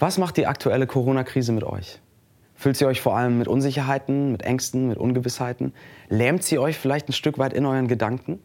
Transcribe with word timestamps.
Was 0.00 0.16
macht 0.16 0.36
die 0.36 0.46
aktuelle 0.46 0.86
Corona-Krise 0.86 1.50
mit 1.50 1.64
euch? 1.64 1.98
Füllt 2.54 2.76
sie 2.76 2.86
euch 2.86 3.00
vor 3.00 3.16
allem 3.16 3.36
mit 3.36 3.48
Unsicherheiten, 3.48 4.30
mit 4.30 4.42
Ängsten, 4.42 4.86
mit 4.86 4.96
Ungewissheiten? 4.96 5.72
Lähmt 6.08 6.44
sie 6.44 6.60
euch 6.60 6.78
vielleicht 6.78 7.08
ein 7.08 7.12
Stück 7.12 7.38
weit 7.38 7.52
in 7.52 7.66
euren 7.66 7.88
Gedanken? 7.88 8.38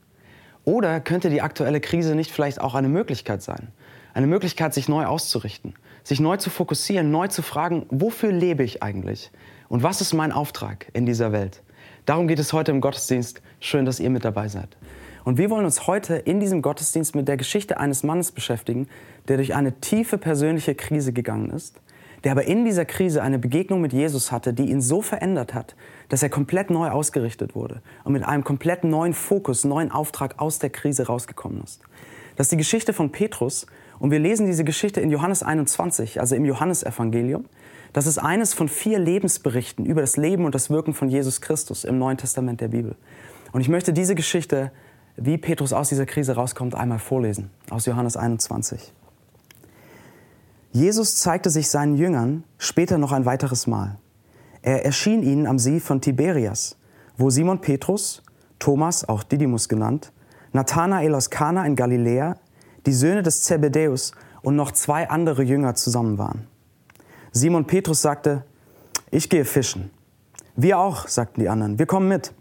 Oder 0.66 1.00
könnte 1.00 1.30
die 1.30 1.44
aktuelle 1.44 1.80
Krise 1.80 2.16
nicht 2.16 2.32
vielleicht 2.32 2.60
auch 2.60 2.74
eine 2.74 2.90
Möglichkeit 2.90 3.44
sein? 3.44 3.68
Eine 4.16 4.26
Möglichkeit, 4.26 4.74
sich 4.74 4.90
neu 4.90 5.06
auszurichten, 5.06 5.76
sich 6.04 6.20
neu 6.20 6.38
zu 6.38 6.50
fokussieren, 6.50 7.12
neu 7.12 7.28
zu 7.28 7.44
fragen, 7.44 7.86
wofür 7.92 8.32
lebe 8.32 8.64
ich 8.64 8.82
eigentlich? 8.82 9.30
Und 9.70 9.84
was 9.84 10.02
ist 10.02 10.14
mein 10.14 10.32
Auftrag 10.32 10.88
in 10.94 11.06
dieser 11.06 11.32
Welt? 11.32 11.62
Darum 12.08 12.28
geht 12.28 12.40
es 12.40 12.52
heute 12.52 12.72
im 12.72 12.82
Gottesdienst. 12.82 13.44
Schön, 13.60 13.86
dass 13.86 14.00
ihr 14.00 14.10
mit 14.10 14.26
dabei 14.26 14.48
seid. 14.48 14.76
Und 15.24 15.38
wir 15.38 15.50
wollen 15.50 15.66
uns 15.66 15.88
heute 15.88 16.16
in 16.16 16.40
diesem 16.40 16.62
Gottesdienst 16.62 17.16
mit 17.16 17.28
der 17.28 17.38
Geschichte 17.38 17.80
eines 17.80 18.04
Mannes 18.04 18.32
beschäftigen, 18.32 18.88
der 19.28 19.38
durch 19.38 19.56
eine 19.56 19.80
tiefe 19.80 20.18
persönliche 20.18 20.76
Krise 20.76 21.14
gegangen 21.14 21.50
ist, 21.50 21.80
der 22.24 22.34
aber 22.34 22.46
in 22.46 22.66
dieser 22.66 22.86
Krise 22.86 23.22
eine 23.22 23.40
Begegnung 23.40 23.82
mit 23.82 23.94
Jesus 23.94 24.32
hatte, 24.32 24.54
die 24.54 24.70
ihn 24.70 24.82
so 24.82 25.02
verändert 25.02 25.54
hat, 25.54 25.76
dass 26.10 26.24
er 26.24 26.30
komplett 26.30 26.70
neu 26.70 26.90
ausgerichtet 26.90 27.56
wurde 27.56 27.82
und 28.04 28.14
mit 28.14 28.24
einem 28.24 28.44
komplett 28.44 28.84
neuen 28.84 29.14
Fokus, 29.14 29.64
neuen 29.64 29.92
Auftrag 29.92 30.40
aus 30.40 30.60
der 30.60 30.70
Krise 30.70 31.08
rausgekommen 31.08 31.64
ist. 31.64 31.82
Das 32.36 32.48
ist 32.48 32.52
die 32.52 32.58
Geschichte 32.58 32.94
von 32.94 33.12
Petrus 33.12 33.68
und 34.00 34.12
wir 34.12 34.20
lesen 34.20 34.46
diese 34.46 34.64
Geschichte 34.64 35.00
in 35.00 35.12
Johannes 35.12 35.44
21, 35.44 36.20
also 36.20 36.36
im 36.36 36.46
Johannesevangelium. 36.46 37.46
Das 37.94 38.08
ist 38.08 38.18
eines 38.18 38.54
von 38.54 38.68
vier 38.68 38.98
Lebensberichten 39.00 39.86
über 39.86 40.02
das 40.02 40.18
Leben 40.18 40.46
und 40.46 40.56
das 40.56 40.70
Wirken 40.70 40.94
von 40.94 41.10
Jesus 41.10 41.42
Christus 41.42 41.84
im 41.84 42.00
Neuen 42.00 42.18
Testament 42.18 42.60
der 42.60 42.70
Bibel. 42.70 42.96
Und 43.52 43.62
ich 43.62 43.70
möchte 43.70 43.94
diese 43.94 44.16
Geschichte 44.16 44.72
wie 45.16 45.38
Petrus 45.38 45.74
aus 45.74 45.90
dieser 45.90 46.06
Krise 46.06 46.36
rauskommt, 46.36 46.76
einmal 46.76 47.00
vorlesen 47.00 47.52
aus 47.70 47.86
Johannes 47.86 48.18
21. 48.18 48.94
Jesus 50.72 51.18
zeigte 51.18 51.50
sich 51.50 51.70
seinen 51.70 51.96
Jüngern 51.96 52.44
später 52.58 52.98
noch 52.98 53.12
ein 53.12 53.26
weiteres 53.26 53.68
Mal. 53.68 53.98
Er 54.64 54.86
erschien 54.86 55.22
ihnen 55.22 55.46
am 55.46 55.60
See 55.60 55.80
von 55.80 56.02
Tiberias, 56.02 56.78
wo 57.18 57.30
Simon 57.30 57.62
Petrus, 57.62 58.24
Thomas, 58.58 59.08
auch 59.08 59.24
Didymus 59.24 59.70
genannt, 59.70 60.12
Nathanael 60.52 61.14
aus 61.14 61.30
Kana 61.30 61.66
in 61.66 61.76
Galiläa, 61.76 62.38
die 62.86 62.94
Söhne 62.94 63.24
des 63.24 63.44
Zebedäus 63.44 64.14
und 64.42 64.56
noch 64.56 64.72
zwei 64.72 65.10
andere 65.10 65.44
Jünger 65.44 65.76
zusammen 65.76 66.18
waren. 66.18 66.48
Simon 67.32 67.66
Petrus 67.66 68.02
sagte, 68.02 68.44
ich 69.12 69.30
gehe 69.30 69.46
fischen. 69.46 69.92
Wir 70.56 70.80
auch, 70.80 71.08
sagten 71.08 71.42
die 71.42 71.50
anderen, 71.50 71.78
wir 71.78 71.86
kommen 71.86 72.08
mit. 72.08 72.34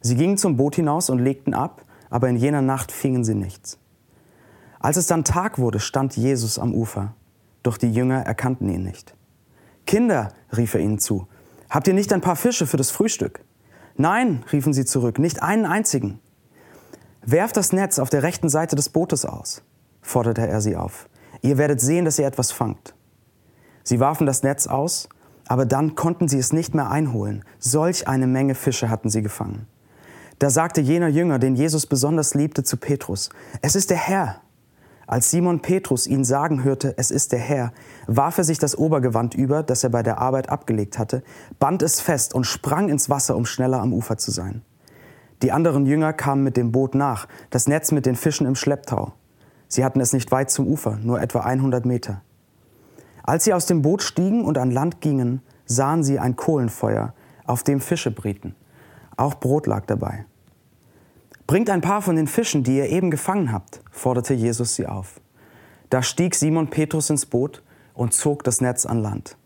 Sie 0.00 0.16
gingen 0.16 0.36
zum 0.36 0.56
Boot 0.56 0.76
hinaus 0.76 1.10
und 1.10 1.18
legten 1.18 1.54
ab, 1.54 1.84
aber 2.10 2.28
in 2.28 2.36
jener 2.36 2.62
Nacht 2.62 2.92
fingen 2.92 3.24
sie 3.24 3.34
nichts. 3.34 3.78
Als 4.80 4.96
es 4.96 5.06
dann 5.06 5.24
Tag 5.24 5.58
wurde, 5.58 5.80
stand 5.80 6.16
Jesus 6.16 6.58
am 6.58 6.72
Ufer, 6.74 7.14
doch 7.62 7.76
die 7.76 7.92
Jünger 7.92 8.22
erkannten 8.22 8.68
ihn 8.68 8.82
nicht. 8.82 9.14
Kinder, 9.86 10.28
rief 10.56 10.74
er 10.74 10.80
ihnen 10.80 10.98
zu, 10.98 11.26
habt 11.68 11.88
ihr 11.88 11.94
nicht 11.94 12.12
ein 12.12 12.20
paar 12.20 12.36
Fische 12.36 12.66
für 12.66 12.76
das 12.76 12.90
Frühstück? 12.90 13.40
Nein, 13.96 14.44
riefen 14.52 14.72
sie 14.72 14.84
zurück, 14.84 15.18
nicht 15.18 15.42
einen 15.42 15.66
einzigen. 15.66 16.20
Werft 17.22 17.56
das 17.56 17.72
Netz 17.72 17.98
auf 17.98 18.10
der 18.10 18.22
rechten 18.22 18.48
Seite 18.48 18.76
des 18.76 18.88
Bootes 18.90 19.24
aus, 19.24 19.62
forderte 20.00 20.46
er 20.46 20.60
sie 20.60 20.76
auf. 20.76 21.08
Ihr 21.42 21.58
werdet 21.58 21.80
sehen, 21.80 22.04
dass 22.04 22.18
ihr 22.18 22.26
etwas 22.26 22.52
fangt. 22.52 22.94
Sie 23.82 24.00
warfen 24.00 24.26
das 24.26 24.42
Netz 24.42 24.66
aus, 24.66 25.08
aber 25.46 25.66
dann 25.66 25.94
konnten 25.94 26.28
sie 26.28 26.38
es 26.38 26.52
nicht 26.52 26.74
mehr 26.74 26.90
einholen. 26.90 27.44
Solch 27.58 28.06
eine 28.06 28.26
Menge 28.26 28.54
Fische 28.54 28.90
hatten 28.90 29.08
sie 29.08 29.22
gefangen. 29.22 29.66
Da 30.38 30.50
sagte 30.50 30.80
jener 30.80 31.08
Jünger, 31.08 31.38
den 31.38 31.56
Jesus 31.56 31.86
besonders 31.86 32.34
liebte, 32.34 32.62
zu 32.62 32.76
Petrus, 32.76 33.30
es 33.60 33.74
ist 33.74 33.90
der 33.90 33.96
Herr. 33.96 34.40
Als 35.08 35.30
Simon 35.30 35.62
Petrus 35.62 36.06
ihn 36.06 36.22
sagen 36.22 36.62
hörte, 36.62 36.94
es 36.96 37.10
ist 37.10 37.32
der 37.32 37.38
Herr, 37.38 37.72
warf 38.06 38.38
er 38.38 38.44
sich 38.44 38.58
das 38.58 38.76
Obergewand 38.76 39.34
über, 39.34 39.62
das 39.62 39.82
er 39.82 39.90
bei 39.90 40.02
der 40.02 40.18
Arbeit 40.18 40.50
abgelegt 40.50 40.98
hatte, 40.98 41.22
band 41.58 41.82
es 41.82 42.00
fest 42.00 42.34
und 42.34 42.44
sprang 42.44 42.88
ins 42.88 43.08
Wasser, 43.08 43.34
um 43.34 43.46
schneller 43.46 43.80
am 43.80 43.92
Ufer 43.92 44.18
zu 44.18 44.30
sein. 44.30 44.62
Die 45.42 45.50
anderen 45.50 45.86
Jünger 45.86 46.12
kamen 46.12 46.44
mit 46.44 46.56
dem 46.56 46.72
Boot 46.72 46.94
nach, 46.94 47.26
das 47.50 47.66
Netz 47.68 47.90
mit 47.90 48.06
den 48.06 48.16
Fischen 48.16 48.46
im 48.46 48.54
Schlepptau. 48.54 49.12
Sie 49.66 49.84
hatten 49.84 50.00
es 50.00 50.12
nicht 50.12 50.30
weit 50.30 50.50
zum 50.50 50.66
Ufer, 50.66 50.98
nur 51.02 51.20
etwa 51.20 51.40
100 51.40 51.84
Meter. 51.86 52.22
Als 53.22 53.44
sie 53.44 53.54
aus 53.54 53.66
dem 53.66 53.82
Boot 53.82 54.02
stiegen 54.02 54.44
und 54.44 54.56
an 54.58 54.70
Land 54.70 55.00
gingen, 55.00 55.42
sahen 55.64 56.04
sie 56.04 56.18
ein 56.18 56.36
Kohlenfeuer, 56.36 57.14
auf 57.46 57.62
dem 57.62 57.80
Fische 57.80 58.10
brieten. 58.10 58.54
Auch 59.16 59.34
Brot 59.34 59.66
lag 59.66 59.84
dabei. 59.86 60.26
Bringt 61.48 61.70
ein 61.70 61.80
paar 61.80 62.02
von 62.02 62.14
den 62.14 62.26
Fischen, 62.26 62.62
die 62.62 62.76
ihr 62.76 62.90
eben 62.90 63.10
gefangen 63.10 63.52
habt, 63.52 63.80
forderte 63.90 64.34
Jesus 64.34 64.74
sie 64.74 64.86
auf. 64.86 65.18
Da 65.88 66.02
stieg 66.02 66.34
Simon 66.34 66.68
Petrus 66.68 67.08
ins 67.08 67.24
Boot 67.24 67.62
und 67.94 68.12
zog 68.12 68.44
das 68.44 68.60
Netz 68.60 68.84
an 68.84 68.98
Land. 68.98 69.38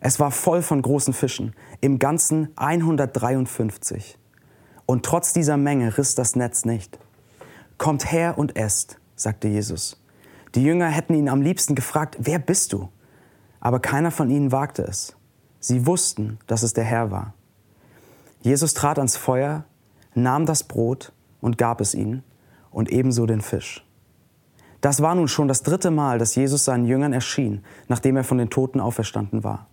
Es 0.00 0.20
war 0.20 0.32
voll 0.32 0.60
von 0.60 0.82
großen 0.82 1.14
Fischen, 1.14 1.54
im 1.80 1.98
Ganzen 1.98 2.50
153. 2.56 4.18
Und 4.84 5.06
trotz 5.06 5.32
dieser 5.32 5.56
Menge 5.56 5.96
riss 5.96 6.14
das 6.14 6.36
Netz 6.36 6.66
nicht. 6.66 6.98
Kommt 7.78 8.12
her 8.12 8.36
und 8.36 8.56
esst, 8.58 8.98
sagte 9.16 9.48
Jesus. 9.48 9.98
Die 10.54 10.62
Jünger 10.62 10.88
hätten 10.88 11.14
ihn 11.14 11.30
am 11.30 11.40
liebsten 11.40 11.74
gefragt, 11.74 12.18
wer 12.20 12.38
bist 12.38 12.74
du? 12.74 12.90
Aber 13.60 13.80
keiner 13.80 14.10
von 14.10 14.28
ihnen 14.28 14.52
wagte 14.52 14.82
es. 14.82 15.16
Sie 15.58 15.86
wussten, 15.86 16.38
dass 16.46 16.62
es 16.62 16.74
der 16.74 16.84
Herr 16.84 17.10
war. 17.10 17.32
Jesus 18.42 18.74
trat 18.74 18.98
ans 18.98 19.16
Feuer, 19.16 19.64
nahm 20.14 20.44
das 20.44 20.64
Brot 20.64 21.14
und 21.40 21.58
gab 21.58 21.80
es 21.80 21.94
ihnen 21.94 22.22
und 22.70 22.90
ebenso 22.90 23.26
den 23.26 23.40
Fisch. 23.40 23.84
Das 24.80 25.02
war 25.02 25.14
nun 25.14 25.28
schon 25.28 25.48
das 25.48 25.62
dritte 25.62 25.90
Mal, 25.90 26.18
dass 26.18 26.34
Jesus 26.34 26.64
seinen 26.64 26.86
Jüngern 26.86 27.12
erschien, 27.12 27.62
nachdem 27.88 28.16
er 28.16 28.24
von 28.24 28.38
den 28.38 28.50
Toten 28.50 28.80
auferstanden 28.80 29.44
war. 29.44 29.66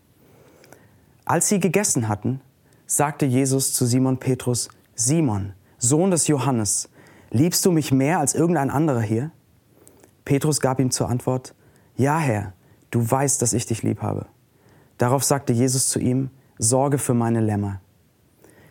Als 1.24 1.48
sie 1.48 1.60
gegessen 1.60 2.08
hatten, 2.08 2.42
sagte 2.86 3.26
Jesus 3.26 3.74
zu 3.74 3.86
Simon 3.86 4.18
Petrus, 4.18 4.70
Simon, 4.96 5.54
Sohn 5.78 6.12
des 6.12 6.28
Johannes, 6.28 6.90
liebst 7.30 7.66
du 7.66 7.72
mich 7.72 7.92
mehr 7.92 8.20
als 8.20 8.34
irgendein 8.34 8.70
anderer 8.70 9.02
hier? 9.02 9.32
Petrus 10.26 10.60
gab 10.60 10.80
ihm 10.80 10.92
zur 10.92 11.10
Antwort, 11.10 11.54
Ja, 11.96 12.18
Herr, 12.18 12.54
du 12.92 13.10
weißt, 13.10 13.42
dass 13.42 13.54
ich 13.54 13.66
dich 13.66 13.84
lieb 13.84 14.02
habe. 14.02 14.26
Darauf 14.98 15.24
sagte 15.24 15.54
Jesus 15.54 15.88
zu 15.90 16.00
ihm, 16.00 16.32
Sorge 16.58 16.98
für 16.98 17.14
meine 17.14 17.40
Lämmer. 17.40 17.82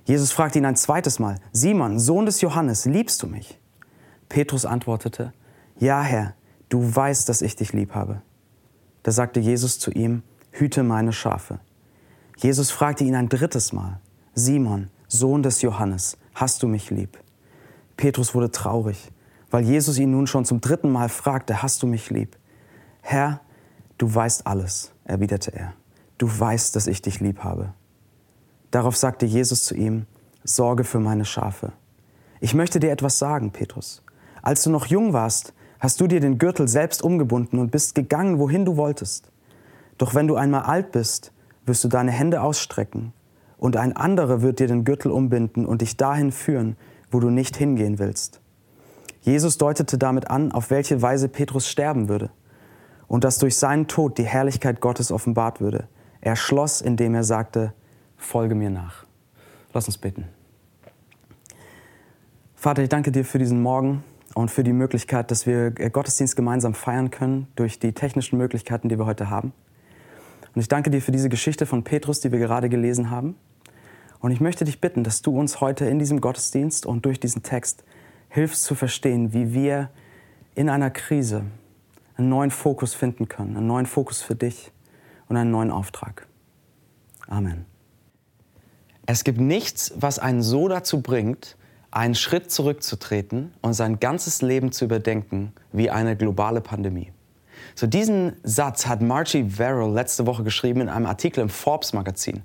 Jesus 0.07 0.31
fragte 0.31 0.59
ihn 0.59 0.65
ein 0.65 0.77
zweites 0.77 1.19
Mal, 1.19 1.41
Simon, 1.51 1.99
Sohn 1.99 2.27
des 2.27 2.41
Johannes, 2.41 2.85
liebst 2.85 3.25
du 3.25 3.27
mich? 3.27 3.59
Petrus 4.29 4.65
antwortete, 4.65 5.33
Ja, 5.79 6.01
Herr, 6.01 6.35
du 6.69 6.95
weißt, 6.95 7.29
dass 7.29 7.43
ich 7.43 7.57
dich 7.57 7.73
lieb 7.73 7.93
habe. 7.93 8.23
Da 9.03 9.11
sagte 9.11 9.41
Jesus 9.41 9.81
zu 9.81 9.91
ihm, 9.91 10.23
Hüte 10.53 10.85
meine 10.85 11.13
Schafe. 11.13 11.59
Jesus 12.37 12.71
fragte 12.71 13.03
ihn 13.03 13.17
ein 13.17 13.29
drittes 13.29 13.73
Mal, 13.73 13.99
Simon, 14.33 14.91
Sohn 15.09 15.43
des 15.43 15.61
Johannes, 15.63 16.19
hast 16.35 16.63
du 16.63 16.69
mich 16.69 16.91
lieb? 16.91 17.19
Petrus 17.97 18.33
wurde 18.33 18.53
traurig, 18.53 19.11
weil 19.51 19.65
Jesus 19.65 19.99
ihn 19.99 20.13
nun 20.13 20.29
schon 20.29 20.45
zum 20.45 20.61
dritten 20.61 20.93
Mal 20.93 21.09
fragte, 21.09 21.65
hast 21.65 21.83
du 21.83 21.89
mich 21.89 22.11
lieb? 22.11 22.37
Herr, 23.03 23.41
du 23.99 24.15
weißt 24.15 24.47
alles, 24.47 24.93
erwiderte 25.03 25.53
er. 25.53 25.73
Du 26.17 26.29
weißt, 26.29 26.77
dass 26.77 26.87
ich 26.87 27.03
dich 27.03 27.19
lieb 27.19 27.43
habe. 27.43 27.75
Darauf 28.77 28.95
sagte 28.95 29.25
Jesus 29.25 29.65
zu 29.65 29.75
ihm, 29.75 30.05
Sorge 30.45 30.85
für 30.85 31.01
meine 31.01 31.25
Schafe. 31.25 31.73
Ich 32.41 32.53
möchte 32.53 32.79
dir 32.79 32.91
etwas 32.91 33.19
sagen, 33.19 33.51
Petrus. 33.51 34.03
Als 34.43 34.65
du 34.65 34.69
noch 34.69 34.85
jung 34.85 35.15
warst, 35.15 35.55
hast 35.81 35.99
du 35.99 36.07
dir 36.07 36.21
den 36.21 36.37
Gürtel 36.37 36.69
selbst 36.69 37.03
umgebunden 37.03 37.59
und 37.59 37.71
bist 37.71 37.95
gegangen, 37.95 38.39
wohin 38.39 38.67
du 38.67 38.77
wolltest. 38.77 39.33
Doch 39.97 40.15
wenn 40.15 40.29
du 40.29 40.37
einmal 40.37 40.65
alt 40.65 40.93
bist, 40.93 41.33
wirst 41.65 41.85
du 41.85 41.89
deine 41.89 42.11
Hände 42.11 42.43
ausstrecken, 42.43 43.15
und 43.57 43.79
ein 43.79 43.97
anderer 43.97 44.43
wird 44.43 44.61
dir 44.61 44.67
den 44.67 44.85
Gürtel 44.85 45.11
umbinden 45.11 45.65
und 45.65 45.81
dich 45.81 45.97
dahin 45.97 46.31
führen, 46.31 46.77
wo 47.11 47.19
du 47.19 47.31
nicht 47.31 47.57
hingehen 47.57 47.99
willst. 47.99 48.43
Jesus 49.23 49.57
deutete 49.57 49.97
damit 49.97 50.31
an, 50.31 50.53
auf 50.53 50.69
welche 50.69 51.01
Weise 51.01 51.31
Petrus 51.31 51.67
sterben 51.67 52.11
würde 52.11 52.29
und 53.09 53.25
dass 53.25 53.39
durch 53.39 53.57
seinen 53.57 53.87
Tod 53.87 54.19
die 54.19 54.27
Herrlichkeit 54.27 54.83
Gottes 54.83 55.11
offenbart 55.11 55.63
würde. 55.63 55.89
Er 56.21 56.37
schloss, 56.37 56.83
indem 56.83 57.15
er 57.15 57.25
sagte, 57.25 57.73
folge 58.17 58.55
mir 58.55 58.71
nach. 58.71 59.05
Lass 59.73 59.87
uns 59.87 59.99
beten. 59.99 60.25
Vater, 62.55 62.83
ich 62.83 62.89
danke 62.89 63.13
dir 63.13 63.25
für 63.25 63.39
diesen 63.39 63.63
Morgen 63.63 64.03
und 64.35 64.51
für 64.51 64.65
die 64.65 64.73
Möglichkeit, 64.73 65.31
dass 65.31 65.47
wir 65.47 65.71
Gottesdienst 65.71 66.37
gemeinsam 66.37 66.75
feiern 66.75 67.11
können 67.11 67.47
durch 67.57 67.79
die 67.79 67.93
technischen 67.93 68.39
Möglichkeiten, 68.39 68.89
die 68.89 68.99
wir 68.99 69.07
heute 69.07 69.31
haben. 69.31 69.53
Und 70.55 70.61
ich 70.61 70.69
danke 70.69 70.91
dir 70.91 71.03
für 71.03 71.13
diese 71.13 71.29
Geschichte 71.29 71.67
von 71.67 71.85
Petrus, 71.85 72.21
die 72.21 72.33
wir 72.33 72.39
gerade 72.39 72.69
gelesen 72.69 73.11
haben. 73.11 73.37
Und 74.21 74.31
ich 74.31 74.41
möchte 74.41 74.65
dich 74.65 74.81
bitten, 74.81 75.05
dass 75.05 75.23
du 75.23 75.39
uns 75.39 75.61
heute 75.61 75.85
in 75.85 75.99
diesem 75.99 76.21
Gottesdienst 76.21 76.87
und 76.87 77.05
durch 77.05 77.21
diesen 77.21 77.43
Text 77.43 77.85
hilfst 78.29 78.65
zu 78.65 78.75
verstehen, 78.75 79.33
wie 79.33 79.53
wir 79.53 79.91
in 80.55 80.71
einer 80.71 80.91
Krise 80.91 81.43
einen 82.17 82.31
neuen 82.31 82.51
Fokus 82.51 82.95
finden 82.95 83.29
können, 83.29 83.57
einen 83.57 83.67
neuen 83.67 83.87
Fokus 83.87 84.23
für 84.23 84.35
dich 84.35 84.73
und 85.29 85.37
einen 85.37 85.51
neuen 85.51 85.71
Auftrag. 85.71 86.27
Amen. 87.29 87.76
Es 89.07 89.23
gibt 89.23 89.41
nichts, 89.41 89.93
was 89.97 90.19
einen 90.19 90.43
so 90.43 90.67
dazu 90.67 91.01
bringt, 91.01 91.57
einen 91.93 92.17
Schritt 92.17 92.51
zurückzutreten 92.51 93.55
und 93.63 93.73
sein 93.73 94.01
ganzes 94.01 94.43
Leben 94.43 94.73
zu 94.73 94.85
überdenken, 94.85 95.53
wie 95.73 95.91
eine 95.91 96.17
globale 96.17 96.61
Pandemie. 96.61 97.13
So 97.77 97.87
diesen 97.87 98.33
Satz 98.43 98.87
hat 98.87 99.03
Margie 99.03 99.49
Verrill 99.49 99.93
letzte 99.93 100.27
Woche 100.27 100.43
geschrieben 100.43 100.81
in 100.81 100.89
einem 100.89 101.07
Artikel 101.07 101.41
im 101.41 101.49
Forbes 101.49 101.93
Magazin. 101.93 102.43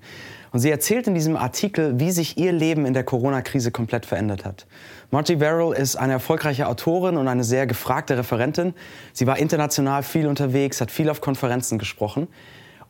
Und 0.52 0.60
sie 0.60 0.70
erzählt 0.70 1.08
in 1.08 1.16
diesem 1.16 1.36
Artikel, 1.36 2.00
wie 2.00 2.12
sich 2.12 2.38
ihr 2.38 2.52
Leben 2.52 2.86
in 2.86 2.94
der 2.94 3.06
Corona-Krise 3.06 3.72
komplett 3.72 4.06
verändert 4.06 4.46
hat. 4.46 4.68
Margie 5.10 5.38
Verrill 5.38 5.74
ist 5.74 5.96
eine 5.96 6.14
erfolgreiche 6.14 6.68
Autorin 6.68 7.18
und 7.18 7.28
eine 7.28 7.44
sehr 7.44 7.66
gefragte 7.66 8.18
Referentin. 8.18 8.74
Sie 9.14 9.26
war 9.26 9.40
international 9.40 10.04
viel 10.04 10.28
unterwegs, 10.28 10.80
hat 10.80 10.92
viel 10.92 11.10
auf 11.10 11.22
Konferenzen 11.22 11.80
gesprochen. 11.80 12.28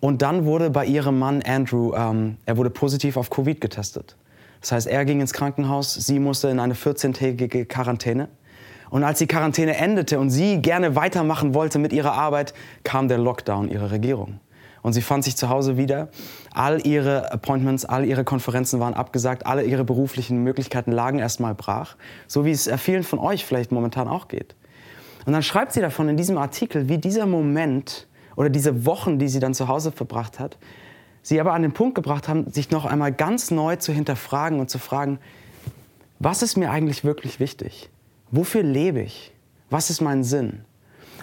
Und 0.02 0.24
dann 0.24 0.46
wurde 0.46 0.72
bei 0.72 0.86
ihrem 0.86 1.20
Mann 1.20 1.42
Andrew, 1.44 1.94
ähm, 1.96 2.38
er 2.46 2.58
wurde 2.58 2.72
positiv 2.72 3.16
auf 3.16 3.30
Covid 3.30 3.62
getestet. 3.62 4.18
Das 4.60 4.72
heißt, 4.72 4.88
er 4.88 5.06
ging 5.06 5.22
ins 5.22 5.32
Krankenhaus, 5.32 5.94
sie 5.94 6.20
musste 6.20 6.50
in 6.50 6.60
eine 6.60 6.74
14-tägige 6.74 7.66
Quarantäne. 7.66 8.28
Und 8.90 9.04
als 9.04 9.20
die 9.20 9.28
Quarantäne 9.28 9.78
endete 9.78 10.20
und 10.20 10.32
sie 10.32 10.62
gerne 10.62 10.96
weitermachen 10.96 11.54
wollte 11.54 11.80
mit 11.80 11.94
ihrer 11.94 12.14
Arbeit, 12.14 12.54
kam 12.84 13.08
der 13.08 13.20
Lockdown 13.20 13.70
ihrer 13.70 13.92
Regierung. 13.92 14.40
Und 14.82 14.94
sie 14.94 15.04
fand 15.04 15.24
sich 15.24 15.38
zu 15.38 15.50
Hause 15.50 15.78
wieder. 15.78 16.10
All 16.52 16.86
ihre 16.86 17.32
Appointments, 17.32 17.86
all 17.86 18.04
ihre 18.04 18.24
Konferenzen 18.24 18.80
waren 18.80 18.96
abgesagt, 18.96 19.46
alle 19.46 19.64
ihre 19.64 19.84
beruflichen 19.84 20.44
Möglichkeiten 20.44 20.92
lagen 20.92 21.20
erstmal 21.20 21.54
brach, 21.54 21.96
so 22.28 22.44
wie 22.44 22.52
es 22.52 22.70
vielen 22.78 23.04
von 23.04 23.20
euch 23.20 23.46
vielleicht 23.46 23.72
momentan 23.72 24.08
auch 24.08 24.28
geht. 24.28 24.56
Und 25.26 25.34
dann 25.34 25.44
schreibt 25.44 25.74
sie 25.74 25.82
davon 25.82 26.10
in 26.10 26.18
diesem 26.18 26.40
Artikel, 26.40 26.90
wie 26.90 26.98
dieser 26.98 27.28
Moment 27.28 28.08
oder 28.36 28.50
diese 28.50 28.86
Wochen, 28.86 29.20
die 29.20 29.28
sie 29.28 29.40
dann 29.40 29.54
zu 29.54 29.68
Hause 29.68 29.92
verbracht 29.92 30.40
hat, 30.40 30.58
sie 31.22 31.40
aber 31.40 31.54
an 31.54 31.62
den 31.62 31.74
Punkt 31.74 31.96
gebracht 31.96 32.28
haben, 32.28 32.52
sich 32.52 32.72
noch 32.72 32.86
einmal 32.86 33.12
ganz 33.12 33.52
neu 33.52 33.76
zu 33.76 33.94
hinterfragen 33.94 34.60
und 34.60 34.70
zu 34.70 34.80
fragen, 34.80 35.20
was 36.20 36.42
ist 36.42 36.58
mir 36.58 36.72
eigentlich 36.72 37.04
wirklich 37.04 37.40
wichtig? 37.40 37.90
Wofür 38.32 38.64
lebe 38.64 39.02
ich? 39.02 39.34
Was 39.70 39.90
ist 39.90 40.02
mein 40.02 40.24
Sinn? 40.24 40.62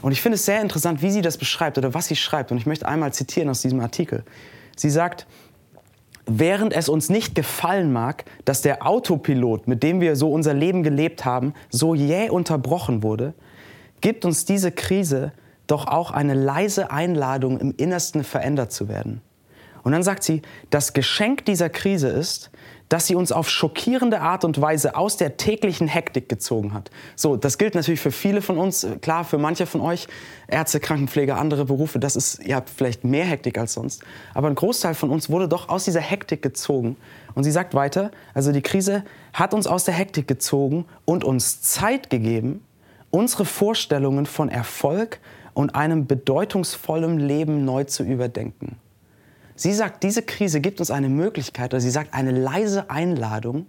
Und 0.03 0.13
ich 0.13 0.21
finde 0.21 0.37
es 0.37 0.45
sehr 0.45 0.61
interessant, 0.61 1.03
wie 1.03 1.11
sie 1.11 1.23
das 1.23 1.39
beschreibt 1.39 1.79
oder 1.79 1.95
was 1.95 2.07
sie 2.07 2.17
schreibt. 2.17 2.53
Und 2.53 2.59
ich 2.59 2.67
möchte 2.67 2.87
einmal 2.87 3.13
zitieren 3.13 3.49
aus 3.49 3.63
diesem 3.63 3.81
Artikel. 3.81 4.25
Sie 4.77 4.91
sagt, 4.91 5.27
während 6.27 6.73
es 6.73 6.89
uns 6.89 7.09
nicht 7.09 7.35
gefallen 7.35 7.93
mag, 7.93 8.25
dass 8.45 8.63
der 8.63 8.87
Autopilot, 8.87 9.67
mit 9.67 9.83
dem 9.83 10.01
wir 10.01 10.15
so 10.15 10.33
unser 10.33 10.55
Leben 10.55 10.83
gelebt 10.83 11.25
haben, 11.25 11.55
so 11.71 11.95
jäh 11.95 12.29
unterbrochen 12.29 13.03
wurde, 13.03 13.35
gibt 14.01 14.25
uns 14.25 14.45
diese 14.45 14.71
Krise 14.71 15.33
doch 15.69 15.87
auch 15.87 16.11
eine 16.11 16.35
leise 16.35 16.91
Einladung, 16.91 17.61
im 17.61 17.73
Innersten 17.77 18.25
verändert 18.25 18.73
zu 18.73 18.89
werden. 18.89 19.23
Und 19.85 19.93
dann 19.93 20.03
sagt 20.03 20.25
sie, 20.25 20.43
das 20.71 20.93
Geschenk 20.93 21.45
dieser 21.45 21.71
Krise 21.71 22.09
ist, 22.09 22.51
dass 22.89 23.07
sie 23.07 23.15
uns 23.15 23.33
auf 23.33 23.51
schockierende 23.51 24.21
Art 24.21 24.45
und 24.45 24.61
Weise 24.61 24.97
aus 24.97 25.17
der 25.17 25.37
täglichen 25.37 25.89
Hektik 25.89 26.29
gezogen 26.29 26.73
hat. 26.73 26.91
So, 27.17 27.37
das 27.37 27.59
gilt 27.59 27.75
natürlich 27.75 28.01
für 28.01 28.11
viele 28.11 28.41
von 28.41 28.59
uns, 28.59 28.87
klar, 29.03 29.25
für 29.25 29.39
manche 29.39 29.67
von 29.67 29.81
euch, 29.81 30.09
Ärzte, 30.47 30.81
Krankenpfleger, 30.81 31.39
andere 31.39 31.67
Berufe, 31.67 31.99
das 31.99 32.17
ist, 32.17 32.43
ihr 32.45 32.57
habt 32.57 32.71
vielleicht 32.71 33.05
mehr 33.05 33.27
Hektik 33.27 33.59
als 33.59 33.75
sonst. 33.75 34.03
Aber 34.35 34.49
ein 34.49 34.55
Großteil 34.55 34.95
von 34.95 35.11
uns 35.11 35.29
wurde 35.29 35.49
doch 35.49 35.69
aus 35.69 35.85
dieser 35.85 36.01
Hektik 36.01 36.43
gezogen. 36.43 36.97
Und 37.35 37.45
sie 37.45 37.51
sagt 37.51 37.75
weiter, 37.75 38.11
also 38.35 38.53
die 38.53 38.63
Krise 38.63 39.05
hat 39.33 39.53
uns 39.53 39.67
aus 39.67 39.85
der 39.85 39.95
Hektik 39.95 40.27
gezogen 40.27 40.87
und 41.05 41.25
uns 41.25 41.61
Zeit 41.63 42.11
gegeben, 42.11 42.65
unsere 43.11 43.45
Vorstellungen 43.45 44.27
von 44.27 44.49
Erfolg 44.49 45.21
und 45.59 45.75
einem 45.75 46.07
bedeutungsvollen 46.07 47.19
Leben 47.19 47.65
neu 47.65 47.83
zu 47.83 48.05
überdenken. 48.05 48.77
Sie 49.57 49.73
sagt, 49.73 50.05
diese 50.05 50.23
Krise 50.23 50.61
gibt 50.61 50.79
uns 50.79 50.93
eine 50.93 51.09
Möglichkeit, 51.09 51.75
oder 51.75 51.81
sie 51.81 51.91
sagt 51.91 52.15
eine 52.15 52.31
leise 52.31 52.91
Einladung, 52.91 53.67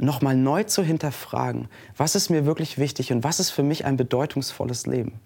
nochmal 0.00 0.34
neu 0.34 0.64
zu 0.64 0.82
hinterfragen, 0.82 1.68
was 1.96 2.16
ist 2.16 2.30
mir 2.30 2.46
wirklich 2.46 2.78
wichtig 2.78 3.12
und 3.12 3.22
was 3.22 3.38
ist 3.38 3.50
für 3.50 3.62
mich 3.62 3.84
ein 3.84 3.96
bedeutungsvolles 3.96 4.86
Leben. 4.86 5.20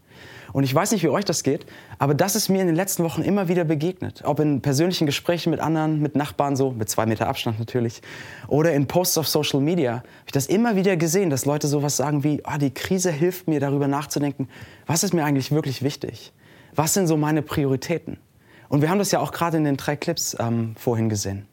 Und 0.52 0.62
ich 0.64 0.72
weiß 0.72 0.93
nicht, 0.93 1.02
wie 1.02 1.08
euch 1.08 1.25
das 1.25 1.43
geht, 1.43 1.66
aber 1.99 2.14
das 2.14 2.37
ist 2.37 2.49
mir 2.49 2.61
in 2.61 2.69
den 2.69 2.76
letzten 2.76 3.02
Wochen 3.02 3.22
immer 3.22 3.49
wieder 3.49 3.64
begegnet. 3.64 4.22
Ob 4.25 4.38
in 4.38 4.61
persönlichen 4.62 5.05
Gesprächen 5.05 5.50
mit 5.50 5.58
anderen, 5.58 6.00
mit 6.00 6.14
Nachbarn 6.14 6.55
so, 6.55 6.70
mit 6.70 6.88
zwei 6.88 7.06
Meter 7.06 7.26
Abstand 7.26 7.58
natürlich, 7.58 8.02
oder 8.46 8.72
in 8.72 8.87
Posts 8.87 9.19
auf 9.19 9.28
Social 9.28 9.61
Media, 9.61 9.96
habe 9.96 10.06
ich 10.26 10.32
das 10.32 10.46
immer 10.46 10.76
wieder 10.76 10.96
gesehen, 10.96 11.31
dass 11.31 11.44
Leute 11.44 11.66
sowas 11.66 11.96
sagen 11.96 12.22
wie, 12.22 12.40
oh, 12.46 12.58
die 12.58 12.72
Krise 12.72 13.11
hilft 13.11 13.49
mir 13.49 13.58
darüber 13.58 13.88
nachzudenken, 13.88 14.49
was 14.87 15.02
ist 15.02 15.12
mir 15.12 15.25
eigentlich 15.25 15.50
wirklich 15.50 15.82
wichtig? 15.82 16.32
Was 16.75 16.94
sind 16.94 17.08
so 17.08 17.16
meine 17.16 17.43
Prioritäten? 17.43 18.19
Und 18.69 18.81
wir 18.81 18.90
haben 18.90 18.99
das 18.99 19.11
ja 19.11 19.20
auch 19.20 19.32
gerade 19.32 19.56
in 19.56 19.64
den 19.64 19.76
drei 19.76 19.96
Clips 19.96 20.37
ähm, 20.38 20.75
vorhin 20.76 21.08
gesehen. 21.08 21.46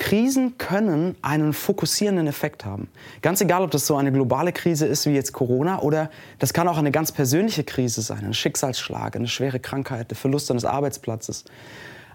Krisen 0.00 0.56
können 0.56 1.14
einen 1.20 1.52
fokussierenden 1.52 2.26
Effekt 2.26 2.64
haben. 2.64 2.88
Ganz 3.20 3.42
egal, 3.42 3.62
ob 3.62 3.70
das 3.70 3.86
so 3.86 3.96
eine 3.96 4.10
globale 4.10 4.50
Krise 4.50 4.86
ist 4.86 5.04
wie 5.04 5.10
jetzt 5.10 5.34
Corona 5.34 5.80
oder 5.80 6.10
das 6.38 6.54
kann 6.54 6.66
auch 6.68 6.78
eine 6.78 6.90
ganz 6.90 7.12
persönliche 7.12 7.64
Krise 7.64 8.00
sein, 8.00 8.24
ein 8.24 8.32
Schicksalsschlag, 8.32 9.14
eine 9.14 9.28
schwere 9.28 9.60
Krankheit, 9.60 10.10
der 10.10 10.16
Verlust 10.16 10.50
eines 10.50 10.64
Arbeitsplatzes. 10.64 11.44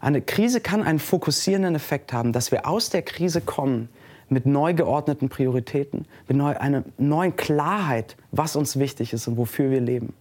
Eine 0.02 0.22
Krise 0.22 0.62
kann 0.62 0.82
einen 0.82 0.98
fokussierenden 0.98 1.76
Effekt 1.76 2.12
haben, 2.12 2.34
dass 2.34 2.52
wir 2.52 2.68
aus 2.68 2.90
der 2.90 3.04
Krise 3.04 3.40
kommen 3.40 3.88
mit 4.30 4.48
neu 4.48 4.74
geordneten 4.74 5.30
Prioritäten, 5.30 6.08
mit 6.28 6.38
neu, 6.38 6.58
einer 6.58 6.84
neuen 6.98 7.36
Klarheit, 7.36 8.18
was 8.32 8.56
uns 8.56 8.80
wichtig 8.80 9.14
ist 9.14 9.28
und 9.28 9.38
wofür 9.38 9.70
wir 9.70 9.80
leben. 9.80 10.14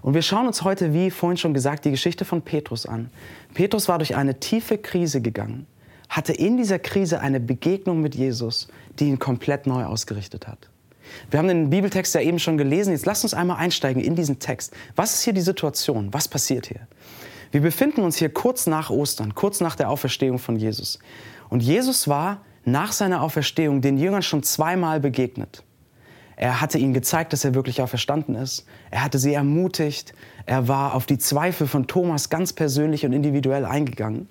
Und 0.00 0.14
wir 0.14 0.22
schauen 0.22 0.46
uns 0.46 0.64
heute, 0.64 0.94
wie 0.94 1.10
vorhin 1.10 1.36
schon 1.36 1.52
gesagt, 1.52 1.84
die 1.84 1.90
Geschichte 1.90 2.24
von 2.24 2.40
Petrus 2.40 2.86
an. 2.86 3.10
Petrus 3.52 3.88
war 3.88 3.98
durch 3.98 4.16
eine 4.16 4.40
tiefe 4.40 4.78
Krise 4.78 5.20
gegangen, 5.20 5.66
hatte 6.08 6.32
in 6.32 6.56
dieser 6.56 6.78
Krise 6.78 7.20
eine 7.20 7.40
Begegnung 7.40 8.00
mit 8.00 8.14
Jesus, 8.14 8.68
die 8.98 9.08
ihn 9.08 9.18
komplett 9.18 9.66
neu 9.66 9.84
ausgerichtet 9.84 10.46
hat. 10.46 10.68
Wir 11.30 11.38
haben 11.38 11.48
den 11.48 11.70
Bibeltext 11.70 12.14
ja 12.14 12.20
eben 12.20 12.38
schon 12.38 12.58
gelesen. 12.58 12.92
Jetzt 12.92 13.06
lasst 13.06 13.24
uns 13.24 13.34
einmal 13.34 13.58
einsteigen 13.58 14.02
in 14.02 14.14
diesen 14.14 14.38
Text. 14.38 14.74
Was 14.96 15.14
ist 15.14 15.22
hier 15.22 15.32
die 15.32 15.40
Situation? 15.40 16.12
Was 16.12 16.28
passiert 16.28 16.66
hier? 16.66 16.80
Wir 17.50 17.62
befinden 17.62 18.02
uns 18.02 18.16
hier 18.16 18.28
kurz 18.28 18.66
nach 18.66 18.90
Ostern, 18.90 19.34
kurz 19.34 19.60
nach 19.60 19.74
der 19.74 19.88
Auferstehung 19.88 20.38
von 20.38 20.56
Jesus. 20.56 20.98
Und 21.48 21.62
Jesus 21.62 22.08
war 22.08 22.42
nach 22.64 22.92
seiner 22.92 23.22
Auferstehung 23.22 23.80
den 23.80 23.96
Jüngern 23.96 24.22
schon 24.22 24.42
zweimal 24.42 25.00
begegnet. 25.00 25.64
Er 26.36 26.60
hatte 26.60 26.78
ihnen 26.78 26.94
gezeigt, 26.94 27.32
dass 27.32 27.44
er 27.44 27.54
wirklich 27.54 27.82
auferstanden 27.82 28.34
ist. 28.34 28.64
Er 28.90 29.02
hatte 29.02 29.18
sie 29.18 29.32
ermutigt. 29.32 30.12
Er 30.46 30.68
war 30.68 30.94
auf 30.94 31.06
die 31.06 31.18
Zweifel 31.18 31.66
von 31.66 31.86
Thomas 31.88 32.30
ganz 32.30 32.52
persönlich 32.52 33.04
und 33.04 33.12
individuell 33.12 33.64
eingegangen. 33.64 34.28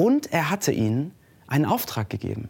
Und 0.00 0.32
er 0.32 0.48
hatte 0.48 0.72
ihnen 0.72 1.12
einen 1.46 1.66
Auftrag 1.66 2.08
gegeben, 2.08 2.48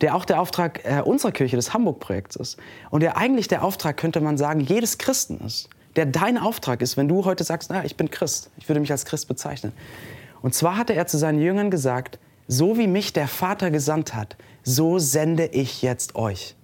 der 0.00 0.16
auch 0.16 0.24
der 0.24 0.40
Auftrag 0.40 0.84
äh, 0.84 1.00
unserer 1.02 1.30
Kirche, 1.30 1.54
des 1.54 1.72
Hamburg-Projekts 1.72 2.34
ist. 2.34 2.56
Und 2.90 3.04
der 3.04 3.16
eigentlich 3.16 3.46
der 3.46 3.62
Auftrag, 3.62 3.96
könnte 3.96 4.20
man 4.20 4.36
sagen, 4.36 4.58
jedes 4.58 4.98
Christen 4.98 5.38
ist. 5.46 5.68
Der 5.94 6.04
dein 6.04 6.36
Auftrag 6.36 6.82
ist, 6.82 6.96
wenn 6.96 7.06
du 7.06 7.24
heute 7.24 7.44
sagst, 7.44 7.70
na, 7.70 7.84
ich 7.84 7.96
bin 7.96 8.10
Christ, 8.10 8.50
ich 8.56 8.68
würde 8.68 8.80
mich 8.80 8.90
als 8.90 9.04
Christ 9.04 9.28
bezeichnen. 9.28 9.72
Und 10.42 10.56
zwar 10.56 10.76
hatte 10.76 10.92
er 10.92 11.06
zu 11.06 11.16
seinen 11.16 11.40
Jüngern 11.40 11.70
gesagt, 11.70 12.18
so 12.48 12.76
wie 12.76 12.88
mich 12.88 13.12
der 13.12 13.28
Vater 13.28 13.70
gesandt 13.70 14.16
hat, 14.16 14.36
so 14.64 14.98
sende 14.98 15.46
ich 15.46 15.82
jetzt 15.82 16.16
euch. 16.16 16.56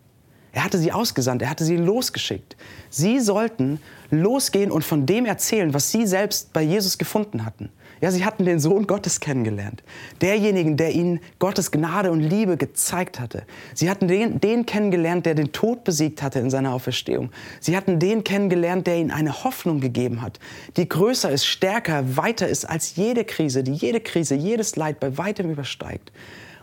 Er 0.51 0.65
hatte 0.65 0.79
sie 0.79 0.91
ausgesandt, 0.91 1.43
er 1.43 1.51
hatte 1.51 1.65
sie 1.65 1.77
losgeschickt. 1.77 2.57
Sie 2.91 3.21
sollten 3.21 3.79
losgehen 4.11 4.73
und 4.73 4.83
von 4.83 5.07
dem 5.07 5.25
erzählen, 5.25 5.73
was 5.73 5.93
sie 5.93 6.05
selbst 6.05 6.53
bei 6.53 6.63
Jesus 6.63 6.99
gefunden 6.99 7.45
hatten. 7.45 7.71
Ja, 8.01 8.11
sie 8.11 8.27
hatten 8.27 8.45
den 8.45 8.61
Sohn 8.61 8.87
Gottes 8.87 9.21
kennengelernt. 9.21 9.83
Derjenigen, 10.21 10.77
der 10.77 10.93
ihnen 10.93 11.21
Gottes 11.39 11.71
Gnade 11.71 12.11
und 12.11 12.21
Liebe 12.21 12.59
gezeigt 12.59 13.19
hatte. 13.19 13.45
Sie 13.73 13.89
hatten 13.89 14.07
den, 14.07 14.39
den 14.39 14.67
kennengelernt, 14.67 15.25
der 15.25 15.35
den 15.35 15.53
Tod 15.53 15.83
besiegt 15.85 16.23
hatte 16.23 16.39
in 16.41 16.51
seiner 16.51 16.75
Auferstehung. 16.75 17.31
Sie 17.59 17.75
hatten 17.75 17.99
den 17.99 18.23
kennengelernt, 18.23 18.87
der 18.87 18.99
ihnen 18.99 19.11
eine 19.11 19.45
Hoffnung 19.45 19.81
gegeben 19.81 20.21
hat, 20.21 20.39
die 20.77 20.89
größer 20.89 21.31
ist, 21.31 21.47
stärker, 21.47 22.17
weiter 22.17 22.47
ist 22.47 22.67
als 22.67 22.97
jede 22.97 23.25
Krise, 23.25 23.63
die 23.63 23.73
jede 23.73 24.01
Krise, 24.01 24.35
jedes 24.35 24.77
Leid 24.77 25.01
bei 25.01 25.17
weitem 25.17 25.51
übersteigt. 25.51 26.13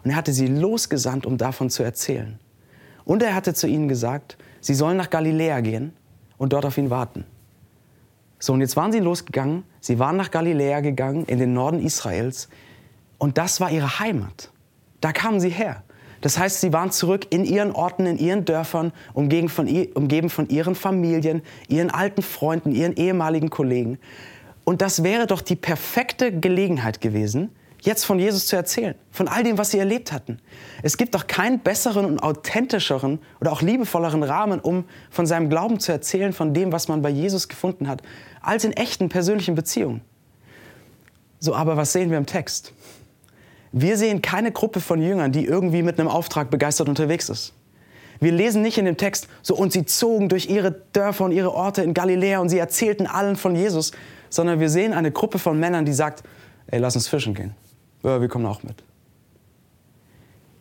Und 0.04 0.12
er 0.12 0.18
hatte 0.18 0.34
sie 0.34 0.48
losgesandt, 0.48 1.25
um 1.25 1.38
davon 1.38 1.70
zu 1.70 1.82
erzählen. 1.82 2.38
Und 3.06 3.24
er 3.24 3.34
hatte 3.34 3.54
zu 3.54 3.68
ihnen 3.68 3.88
gesagt, 3.88 4.38
sie 4.62 4.75
sollen 4.75 4.98
nach 4.98 5.10
Galiläa 5.10 5.62
gehen 5.62 5.94
und 6.38 6.54
dort 6.54 6.66
auf 6.66 6.78
ihn 6.78 6.90
warten. 6.90 7.25
So, 8.44 8.52
und 8.52 8.60
jetzt 8.60 8.76
waren 8.76 8.92
sie 8.92 9.00
losgegangen, 9.00 9.64
sie 9.80 10.00
waren 10.00 10.18
nach 10.18 10.30
Galiläa 10.30 10.82
gegangen, 10.82 11.24
in 11.28 11.40
den 11.40 11.54
Norden 11.54 11.80
Israels, 11.80 12.50
und 13.18 13.38
das 13.38 13.62
war 13.62 13.72
ihre 13.72 14.00
Heimat. 14.00 14.52
Da 15.00 15.14
kamen 15.14 15.40
sie 15.40 15.48
her. 15.48 15.84
Das 16.20 16.38
heißt, 16.38 16.60
sie 16.60 16.74
waren 16.74 16.92
zurück 16.92 17.28
in 17.30 17.46
ihren 17.46 17.72
Orten, 17.72 18.06
in 18.06 18.18
ihren 18.18 18.44
Dörfern, 18.44 18.92
umgeben 19.14 19.48
von, 19.48 19.66
ihren 19.66 20.76
Familien, 20.76 21.42
ihren 21.70 21.90
alten 21.90 22.22
Freunden, 22.22 22.74
ihren 22.76 22.98
ehemaligen 22.98 23.50
Kollegen. 23.50 23.98
Und 24.66 24.82
das 24.82 25.04
wäre 25.04 25.26
doch 25.26 25.40
die 25.40 25.56
perfekte 25.56 26.38
Gelegenheit 26.38 27.00
gewesen, 27.00 27.50
jetzt 27.86 28.06
von 28.06 28.20
Jesus 28.20 28.48
zu 28.48 28.56
erzählen, 28.56 28.96
von 29.12 29.28
all 29.28 29.44
dem, 29.44 29.58
was 29.58 29.72
sie 29.72 29.80
erlebt 29.80 30.12
hatten. 30.12 30.40
Es 30.82 30.98
gibt 30.98 31.16
doch 31.16 31.28
keinen 31.28 31.60
besseren 31.60 32.06
und 32.06 32.20
authentischeren 32.20 33.20
oder 33.40 33.52
auch 33.52 33.62
liebevolleren 33.62 34.24
Rahmen, 34.24 34.60
um 34.60 34.86
von 35.12 35.26
seinem 35.26 35.50
Glauben 35.50 35.80
zu 35.80 35.92
erzählen, 35.92 36.34
von 36.34 36.54
dem, 36.54 36.72
was 36.72 36.88
man 36.88 37.02
bei 37.02 37.10
Jesus 37.10 37.50
gefunden 37.50 37.88
hat, 37.88 38.02
als 38.44 38.64
in 38.64 38.74
echten 38.74 39.10
persönlichen 39.10 39.56
Beziehungen. 39.56 40.02
So, 41.40 41.56
aber 41.56 41.76
was 41.76 41.92
sehen 41.92 42.12
wir 42.12 42.18
im 42.18 42.26
Text? 42.26 42.74
Wir 43.72 43.98
sehen 43.98 44.22
keine 44.22 44.52
Gruppe 44.52 44.80
von 44.80 45.02
Jüngern, 45.02 45.32
die 45.32 45.46
irgendwie 45.46 45.82
mit 45.82 46.00
einem 46.00 46.08
Auftrag 46.08 46.52
begeistert 46.52 46.88
unterwegs 46.88 47.28
ist. 47.30 47.54
Wir 48.20 48.32
lesen 48.32 48.62
nicht 48.62 48.78
in 48.78 48.86
dem 48.86 48.98
Text 48.98 49.28
so 49.42 49.56
und 49.56 49.74
sie 49.74 49.86
zogen 49.86 50.30
durch 50.30 50.50
ihre 50.50 50.72
Dörfer 50.94 51.26
und 51.26 51.32
ihre 51.32 51.54
Orte 51.54 51.82
in 51.82 51.94
Galiläa 51.94 52.40
und 52.40 52.50
sie 52.50 52.60
erzählten 52.60 53.08
allen 53.08 53.36
von 53.36 53.56
Jesus, 53.56 53.92
sondern 54.30 54.60
wir 54.60 54.70
sehen 54.70 54.94
eine 54.94 55.12
Gruppe 55.12 55.40
von 55.40 55.60
Männern, 55.60 55.86
die 55.86 55.94
sagt, 55.94 56.24
ey, 56.68 56.80
lass 56.80 56.96
uns 56.96 57.08
fischen 57.08 57.34
gehen. 57.34 57.56
Ja, 58.04 58.22
wir 58.22 58.30
kommen 58.30 58.46
auch 58.46 58.64
mit. 58.64 58.84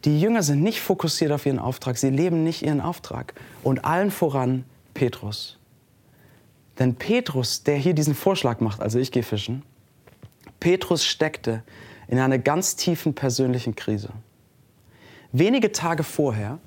Die 0.05 0.21
Jünger 0.21 0.43
sind 0.43 0.63
nicht 0.63 0.81
fokussiert 0.81 1.31
auf 1.31 1.47
ihren 1.47 1.61
Auftrag, 1.61 1.97
sie 1.99 2.11
leben 2.11 2.43
nicht 2.43 2.63
ihren 2.63 2.81
Auftrag. 2.81 3.35
Und 3.63 3.85
allen 3.85 4.11
voran 4.11 4.65
Petrus. 4.95 5.59
Denn 6.83 6.97
Petrus, 6.97 7.63
der 7.63 7.77
hier 7.77 7.95
diesen 7.95 8.13
Vorschlag 8.13 8.59
macht, 8.59 8.83
also 8.83 8.99
ich 8.99 9.13
gehe 9.13 9.23
fischen, 9.23 9.63
Petrus 10.59 11.05
steckte 11.05 11.63
in 12.09 12.19
einer 12.19 12.39
ganz 12.39 12.75
tiefen 12.75 13.15
persönlichen 13.15 13.77
Krise. 13.77 14.09
Wenige 15.31 15.71
Tage 15.71 16.03
vorher, 16.03 16.59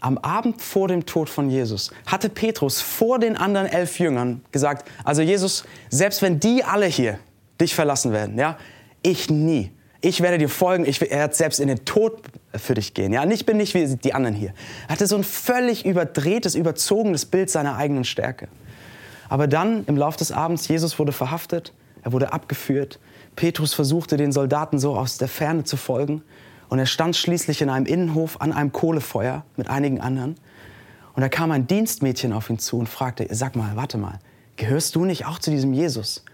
am 0.00 0.18
Abend 0.18 0.60
vor 0.60 0.88
dem 0.88 1.06
Tod 1.06 1.30
von 1.30 1.48
Jesus, 1.48 1.92
hatte 2.04 2.28
Petrus 2.28 2.82
vor 2.82 3.18
den 3.18 3.38
anderen 3.38 3.66
elf 3.66 3.98
Jüngern 3.98 4.44
gesagt, 4.52 4.86
also 5.02 5.22
Jesus, 5.22 5.64
selbst 5.88 6.20
wenn 6.20 6.38
die 6.38 6.62
alle 6.62 6.84
hier 6.84 7.18
dich 7.58 7.74
verlassen 7.74 8.12
werden, 8.12 8.36
ja, 8.36 8.58
ich 9.02 9.30
nie. 9.30 9.70
Ich 10.02 10.20
werde 10.20 10.36
dir 10.36 10.50
folgen, 10.50 10.84
ich 10.84 11.00
werde 11.00 11.34
selbst 11.34 11.58
in 11.58 11.68
den 11.68 11.86
Tod 11.86 12.20
für 12.54 12.74
dich 12.74 12.92
gehen. 12.92 13.14
Ja, 13.14 13.26
ich 13.26 13.46
bin 13.46 13.56
nicht 13.56 13.72
wie 13.72 13.96
die 13.96 14.12
anderen 14.12 14.36
hier. 14.36 14.52
Er 14.88 14.90
hatte 14.90 15.06
so 15.06 15.16
ein 15.16 15.24
völlig 15.24 15.86
überdrehtes, 15.86 16.54
überzogenes 16.54 17.24
Bild 17.24 17.48
seiner 17.48 17.78
eigenen 17.78 18.04
Stärke. 18.04 18.48
Aber 19.34 19.48
dann, 19.48 19.84
im 19.86 19.96
Laufe 19.96 20.18
des 20.18 20.30
Abends, 20.30 20.68
Jesus 20.68 21.00
wurde 21.00 21.10
verhaftet, 21.10 21.72
er 22.04 22.12
wurde 22.12 22.32
abgeführt. 22.32 23.00
Petrus 23.34 23.74
versuchte 23.74 24.16
den 24.16 24.30
Soldaten 24.30 24.78
so 24.78 24.94
aus 24.94 25.18
der 25.18 25.26
Ferne 25.26 25.64
zu 25.64 25.76
folgen. 25.76 26.22
Und 26.68 26.78
er 26.78 26.86
stand 26.86 27.16
schließlich 27.16 27.60
in 27.60 27.68
einem 27.68 27.84
Innenhof 27.84 28.40
an 28.40 28.52
einem 28.52 28.70
Kohlefeuer 28.70 29.44
mit 29.56 29.68
einigen 29.68 30.00
anderen. 30.00 30.36
Und 31.16 31.22
da 31.22 31.28
kam 31.28 31.50
ein 31.50 31.66
Dienstmädchen 31.66 32.32
auf 32.32 32.48
ihn 32.48 32.60
zu 32.60 32.78
und 32.78 32.88
fragte, 32.88 33.26
sag 33.28 33.56
mal, 33.56 33.74
warte 33.74 33.98
mal, 33.98 34.20
gehörst 34.54 34.94
du 34.94 35.04
nicht 35.04 35.26
auch 35.26 35.40
zu 35.40 35.50
diesem 35.50 35.72
Jesus? 35.72 36.24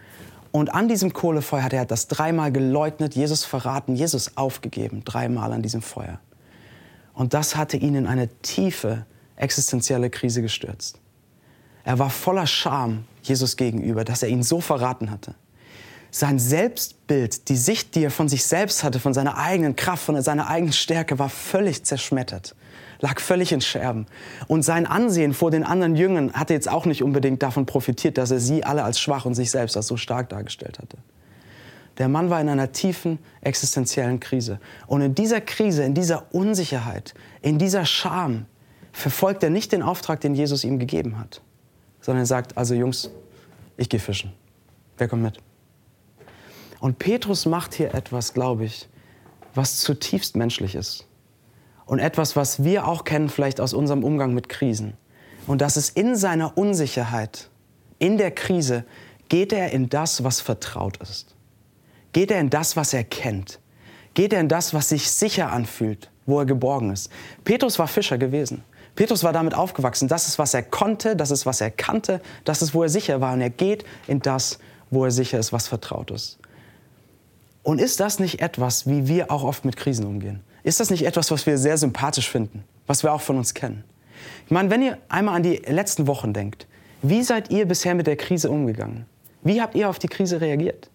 Und 0.52 0.74
an 0.74 0.86
diesem 0.86 1.14
Kohlefeuer 1.14 1.62
hat 1.62 1.72
er 1.72 1.86
das 1.86 2.06
dreimal 2.06 2.52
geleugnet, 2.52 3.14
Jesus 3.14 3.46
verraten, 3.46 3.96
Jesus 3.96 4.36
aufgegeben, 4.36 5.06
dreimal 5.06 5.54
an 5.54 5.62
diesem 5.62 5.80
Feuer. 5.80 6.20
Und 7.14 7.32
das 7.32 7.56
hatte 7.56 7.78
ihn 7.78 7.94
in 7.94 8.06
eine 8.06 8.28
tiefe 8.42 9.06
existenzielle 9.36 10.10
Krise 10.10 10.42
gestürzt. 10.42 10.99
Er 11.84 11.98
war 11.98 12.10
voller 12.10 12.46
Scham 12.46 13.04
Jesus 13.22 13.56
gegenüber, 13.56 14.04
dass 14.04 14.22
er 14.22 14.28
ihn 14.28 14.42
so 14.42 14.60
verraten 14.60 15.10
hatte. 15.10 15.34
Sein 16.10 16.38
Selbstbild, 16.40 17.48
die 17.48 17.56
Sicht, 17.56 17.94
die 17.94 18.02
er 18.02 18.10
von 18.10 18.28
sich 18.28 18.44
selbst 18.44 18.82
hatte, 18.82 18.98
von 18.98 19.14
seiner 19.14 19.38
eigenen 19.38 19.76
Kraft, 19.76 20.04
von 20.04 20.20
seiner 20.20 20.48
eigenen 20.48 20.72
Stärke, 20.72 21.20
war 21.20 21.28
völlig 21.28 21.84
zerschmettert, 21.84 22.56
lag 22.98 23.20
völlig 23.20 23.52
in 23.52 23.60
Scherben. 23.60 24.06
Und 24.48 24.62
sein 24.62 24.86
Ansehen 24.86 25.34
vor 25.34 25.52
den 25.52 25.62
anderen 25.62 25.94
Jüngern 25.94 26.32
hatte 26.32 26.52
jetzt 26.52 26.68
auch 26.68 26.84
nicht 26.84 27.04
unbedingt 27.04 27.42
davon 27.44 27.64
profitiert, 27.64 28.18
dass 28.18 28.32
er 28.32 28.40
sie 28.40 28.64
alle 28.64 28.82
als 28.82 28.98
schwach 28.98 29.24
und 29.24 29.34
sich 29.34 29.52
selbst 29.52 29.76
als 29.76 29.86
so 29.86 29.96
stark 29.96 30.28
dargestellt 30.30 30.80
hatte. 30.80 30.98
Der 31.98 32.08
Mann 32.08 32.28
war 32.28 32.40
in 32.40 32.48
einer 32.48 32.72
tiefen 32.72 33.18
existenziellen 33.42 34.18
Krise. 34.18 34.58
Und 34.88 35.02
in 35.02 35.14
dieser 35.14 35.40
Krise, 35.40 35.84
in 35.84 35.94
dieser 35.94 36.34
Unsicherheit, 36.34 37.14
in 37.40 37.58
dieser 37.58 37.84
Scham 37.84 38.46
verfolgt 38.90 39.44
er 39.44 39.50
nicht 39.50 39.70
den 39.70 39.82
Auftrag, 39.82 40.20
den 40.20 40.34
Jesus 40.34 40.64
ihm 40.64 40.80
gegeben 40.80 41.20
hat 41.20 41.40
sondern 42.10 42.24
er 42.24 42.26
sagt, 42.26 42.58
also 42.58 42.74
Jungs, 42.74 43.08
ich 43.76 43.88
gehe 43.88 44.00
fischen. 44.00 44.32
Wer 44.98 45.06
kommt 45.06 45.22
mit? 45.22 45.38
Und 46.80 46.98
Petrus 46.98 47.46
macht 47.46 47.72
hier 47.72 47.94
etwas, 47.94 48.34
glaube 48.34 48.64
ich, 48.64 48.88
was 49.54 49.78
zutiefst 49.78 50.34
menschlich 50.34 50.74
ist. 50.74 51.06
Und 51.86 52.00
etwas, 52.00 52.34
was 52.34 52.64
wir 52.64 52.88
auch 52.88 53.04
kennen 53.04 53.28
vielleicht 53.28 53.60
aus 53.60 53.72
unserem 53.72 54.02
Umgang 54.02 54.34
mit 54.34 54.48
Krisen. 54.48 54.94
Und 55.46 55.60
das 55.60 55.76
ist 55.76 55.96
in 55.96 56.16
seiner 56.16 56.58
Unsicherheit, 56.58 57.48
in 58.00 58.18
der 58.18 58.32
Krise, 58.32 58.84
geht 59.28 59.52
er 59.52 59.70
in 59.70 59.88
das, 59.88 60.24
was 60.24 60.40
vertraut 60.40 60.96
ist. 60.96 61.36
Geht 62.12 62.32
er 62.32 62.40
in 62.40 62.50
das, 62.50 62.74
was 62.74 62.92
er 62.92 63.04
kennt. 63.04 63.60
Geht 64.14 64.32
er 64.32 64.40
in 64.40 64.48
das, 64.48 64.74
was 64.74 64.88
sich 64.88 65.08
sicher 65.08 65.52
anfühlt, 65.52 66.10
wo 66.26 66.40
er 66.40 66.46
geborgen 66.46 66.90
ist. 66.90 67.08
Petrus 67.44 67.78
war 67.78 67.86
Fischer 67.86 68.18
gewesen. 68.18 68.64
Petrus 68.94 69.24
war 69.24 69.32
damit 69.32 69.54
aufgewachsen. 69.54 70.08
Das 70.08 70.28
ist, 70.28 70.38
was 70.38 70.54
er 70.54 70.62
konnte, 70.62 71.16
das 71.16 71.30
ist, 71.30 71.46
was 71.46 71.60
er 71.60 71.70
kannte, 71.70 72.20
das 72.44 72.62
ist, 72.62 72.74
wo 72.74 72.82
er 72.82 72.88
sicher 72.88 73.20
war. 73.20 73.32
Und 73.32 73.40
er 73.40 73.50
geht 73.50 73.84
in 74.06 74.20
das, 74.20 74.58
wo 74.90 75.04
er 75.04 75.10
sicher 75.10 75.38
ist, 75.38 75.52
was 75.52 75.68
vertraut 75.68 76.10
ist. 76.10 76.38
Und 77.62 77.80
ist 77.80 78.00
das 78.00 78.18
nicht 78.18 78.40
etwas, 78.40 78.88
wie 78.88 79.06
wir 79.06 79.30
auch 79.30 79.44
oft 79.44 79.64
mit 79.64 79.76
Krisen 79.76 80.06
umgehen? 80.06 80.40
Ist 80.62 80.80
das 80.80 80.90
nicht 80.90 81.06
etwas, 81.06 81.30
was 81.30 81.46
wir 81.46 81.58
sehr 81.58 81.78
sympathisch 81.78 82.28
finden, 82.28 82.64
was 82.86 83.02
wir 83.02 83.12
auch 83.12 83.20
von 83.20 83.36
uns 83.36 83.54
kennen? 83.54 83.84
Ich 84.46 84.50
meine, 84.50 84.70
wenn 84.70 84.82
ihr 84.82 84.98
einmal 85.08 85.36
an 85.36 85.42
die 85.42 85.56
letzten 85.56 86.06
Wochen 86.06 86.32
denkt, 86.32 86.66
wie 87.02 87.22
seid 87.22 87.50
ihr 87.50 87.66
bisher 87.66 87.94
mit 87.94 88.06
der 88.06 88.16
Krise 88.16 88.50
umgegangen? 88.50 89.06
Wie 89.42 89.62
habt 89.62 89.74
ihr 89.74 89.88
auf 89.88 89.98
die 89.98 90.08
Krise 90.08 90.40
reagiert? 90.40 90.90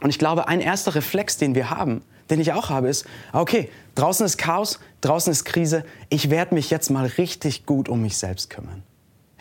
Und 0.00 0.10
ich 0.10 0.18
glaube, 0.18 0.46
ein 0.46 0.60
erster 0.60 0.94
Reflex, 0.94 1.36
den 1.36 1.54
wir 1.54 1.70
haben, 1.70 2.02
den 2.30 2.40
ich 2.40 2.52
auch 2.52 2.70
habe, 2.70 2.88
ist, 2.88 3.06
okay, 3.32 3.70
draußen 3.94 4.24
ist 4.24 4.38
Chaos, 4.38 4.80
draußen 5.00 5.30
ist 5.30 5.44
Krise, 5.44 5.84
ich 6.08 6.30
werde 6.30 6.54
mich 6.54 6.70
jetzt 6.70 6.90
mal 6.90 7.06
richtig 7.06 7.66
gut 7.66 7.88
um 7.88 8.02
mich 8.02 8.16
selbst 8.16 8.50
kümmern. 8.50 8.82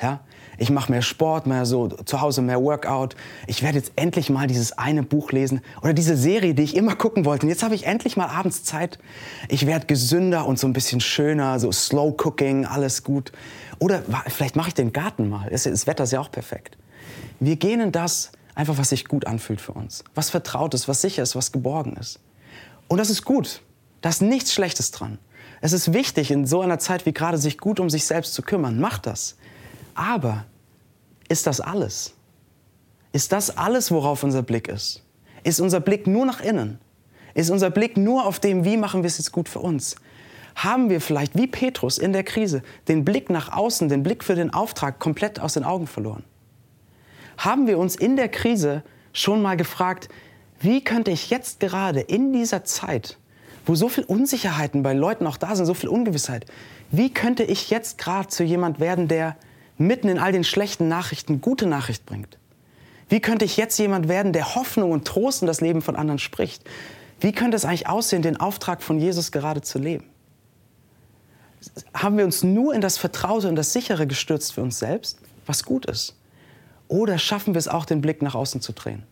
Ja? 0.01 0.21
Ich 0.57 0.69
mache 0.69 0.91
mehr 0.91 1.01
Sport, 1.01 1.47
mehr 1.47 1.65
so 1.65 1.87
zu 1.87 2.21
Hause 2.21 2.41
mehr 2.41 2.61
Workout. 2.61 3.15
Ich 3.47 3.63
werde 3.63 3.77
jetzt 3.77 3.93
endlich 3.95 4.29
mal 4.29 4.47
dieses 4.47 4.77
eine 4.77 5.01
Buch 5.01 5.31
lesen 5.31 5.61
oder 5.81 5.93
diese 5.93 6.15
Serie, 6.15 6.53
die 6.53 6.63
ich 6.63 6.75
immer 6.75 6.95
gucken 6.95 7.25
wollte. 7.25 7.45
Und 7.45 7.49
jetzt 7.49 7.63
habe 7.63 7.73
ich 7.73 7.85
endlich 7.85 8.17
mal 8.17 8.27
abends 8.27 8.63
Zeit. 8.63 8.99
Ich 9.49 9.65
werde 9.65 9.87
gesünder 9.87 10.45
und 10.45 10.59
so 10.59 10.67
ein 10.67 10.73
bisschen 10.73 11.01
schöner, 11.01 11.59
so 11.59 11.71
Slow 11.71 12.15
Cooking, 12.23 12.65
alles 12.65 13.03
gut. 13.03 13.31
Oder 13.79 14.03
vielleicht 14.27 14.55
mache 14.55 14.67
ich 14.69 14.73
den 14.73 14.93
Garten 14.93 15.27
mal. 15.27 15.49
Das 15.49 15.65
Wetter 15.87 16.03
ist 16.03 16.11
ja 16.11 16.19
auch 16.19 16.31
perfekt. 16.31 16.77
Wir 17.39 17.55
gehen 17.55 17.81
in 17.81 17.91
das 17.91 18.31
einfach, 18.55 18.77
was 18.77 18.89
sich 18.89 19.05
gut 19.05 19.25
anfühlt 19.25 19.59
für 19.59 19.73
uns, 19.73 20.03
was 20.13 20.29
vertraut 20.29 20.73
ist, 20.73 20.87
was 20.87 21.01
sicher 21.01 21.23
ist, 21.23 21.35
was 21.35 21.51
geborgen 21.51 21.97
ist. 21.97 22.19
Und 22.93 22.99
das 22.99 23.09
ist 23.09 23.25
gut. 23.25 23.63
Da 24.01 24.09
ist 24.09 24.21
nichts 24.21 24.53
Schlechtes 24.53 24.91
dran. 24.91 25.17
Es 25.61 25.73
ist 25.73 25.93
wichtig, 25.93 26.29
in 26.29 26.45
so 26.45 26.61
einer 26.61 26.77
Zeit 26.77 27.07
wie 27.07 27.11
gerade 27.11 27.39
sich 27.39 27.57
gut 27.57 27.79
um 27.79 27.89
sich 27.89 28.05
selbst 28.05 28.35
zu 28.35 28.43
kümmern. 28.43 28.79
Macht 28.79 29.07
das. 29.07 29.35
Aber 29.95 30.45
ist 31.27 31.47
das 31.47 31.59
alles? 31.59 32.13
Ist 33.11 33.31
das 33.31 33.57
alles, 33.57 33.89
worauf 33.89 34.21
unser 34.21 34.43
Blick 34.43 34.67
ist? 34.67 35.01
Ist 35.43 35.59
unser 35.59 35.79
Blick 35.79 36.05
nur 36.05 36.23
nach 36.27 36.39
innen? 36.39 36.77
Ist 37.33 37.49
unser 37.49 37.71
Blick 37.71 37.97
nur 37.97 38.27
auf 38.27 38.39
dem, 38.39 38.63
wie 38.63 38.77
machen 38.77 39.01
wir 39.01 39.07
es 39.07 39.17
jetzt 39.17 39.31
gut 39.31 39.49
für 39.49 39.61
uns? 39.61 39.95
Haben 40.53 40.91
wir 40.91 41.01
vielleicht, 41.01 41.35
wie 41.35 41.47
Petrus 41.47 41.97
in 41.97 42.13
der 42.13 42.23
Krise, 42.23 42.61
den 42.87 43.03
Blick 43.03 43.31
nach 43.31 43.51
außen, 43.51 43.89
den 43.89 44.03
Blick 44.03 44.23
für 44.23 44.35
den 44.35 44.53
Auftrag 44.53 44.99
komplett 44.99 45.39
aus 45.39 45.53
den 45.53 45.63
Augen 45.63 45.87
verloren? 45.87 46.23
Haben 47.39 47.65
wir 47.65 47.79
uns 47.79 47.95
in 47.95 48.17
der 48.17 48.29
Krise 48.29 48.83
schon 49.13 49.41
mal 49.41 49.57
gefragt, 49.57 50.09
wie 50.63 50.81
könnte 50.81 51.11
ich 51.11 51.29
jetzt 51.29 51.59
gerade 51.59 51.99
in 51.99 52.31
dieser 52.31 52.63
Zeit, 52.63 53.17
wo 53.65 53.75
so 53.75 53.89
viel 53.89 54.05
Unsicherheiten 54.05 54.81
bei 54.81 54.93
Leuten 54.93 55.27
auch 55.27 55.37
da 55.37 55.55
sind, 55.55 55.65
so 55.65 55.73
viel 55.73 55.89
Ungewissheit, 55.89 56.45
wie 56.89 57.13
könnte 57.13 57.43
ich 57.43 57.69
jetzt 57.69 57.97
gerade 57.97 58.29
zu 58.29 58.43
jemand 58.43 58.79
werden, 58.79 59.07
der 59.09 59.35
mitten 59.77 60.07
in 60.07 60.19
all 60.19 60.31
den 60.31 60.45
schlechten 60.45 60.87
Nachrichten 60.87 61.41
gute 61.41 61.65
Nachricht 61.65 62.05
bringt? 62.05 62.37
Wie 63.09 63.19
könnte 63.19 63.43
ich 63.43 63.57
jetzt 63.57 63.77
jemand 63.77 64.07
werden, 64.07 64.31
der 64.31 64.55
Hoffnung 64.55 64.91
und 64.91 65.05
Trost 65.05 65.41
in 65.41 65.47
das 65.47 65.59
Leben 65.59 65.81
von 65.81 65.97
anderen 65.97 66.19
spricht? 66.19 66.63
Wie 67.19 67.33
könnte 67.33 67.57
es 67.57 67.65
eigentlich 67.65 67.89
aussehen, 67.89 68.21
den 68.21 68.39
Auftrag 68.39 68.81
von 68.81 68.99
Jesus 68.99 69.33
gerade 69.33 69.61
zu 69.61 69.79
leben? 69.79 70.05
Haben 71.93 72.17
wir 72.17 72.25
uns 72.25 72.41
nur 72.41 72.73
in 72.73 72.81
das 72.81 72.97
Vertraute 72.97 73.49
und 73.49 73.55
das 73.55 73.73
Sichere 73.73 74.07
gestürzt 74.07 74.53
für 74.53 74.61
uns 74.61 74.79
selbst, 74.79 75.19
was 75.45 75.63
gut 75.63 75.85
ist? 75.87 76.15
Oder 76.87 77.17
schaffen 77.17 77.53
wir 77.53 77.59
es 77.59 77.67
auch, 77.67 77.85
den 77.85 78.01
Blick 78.01 78.21
nach 78.21 78.35
außen 78.35 78.61
zu 78.61 78.71
drehen? 78.71 79.03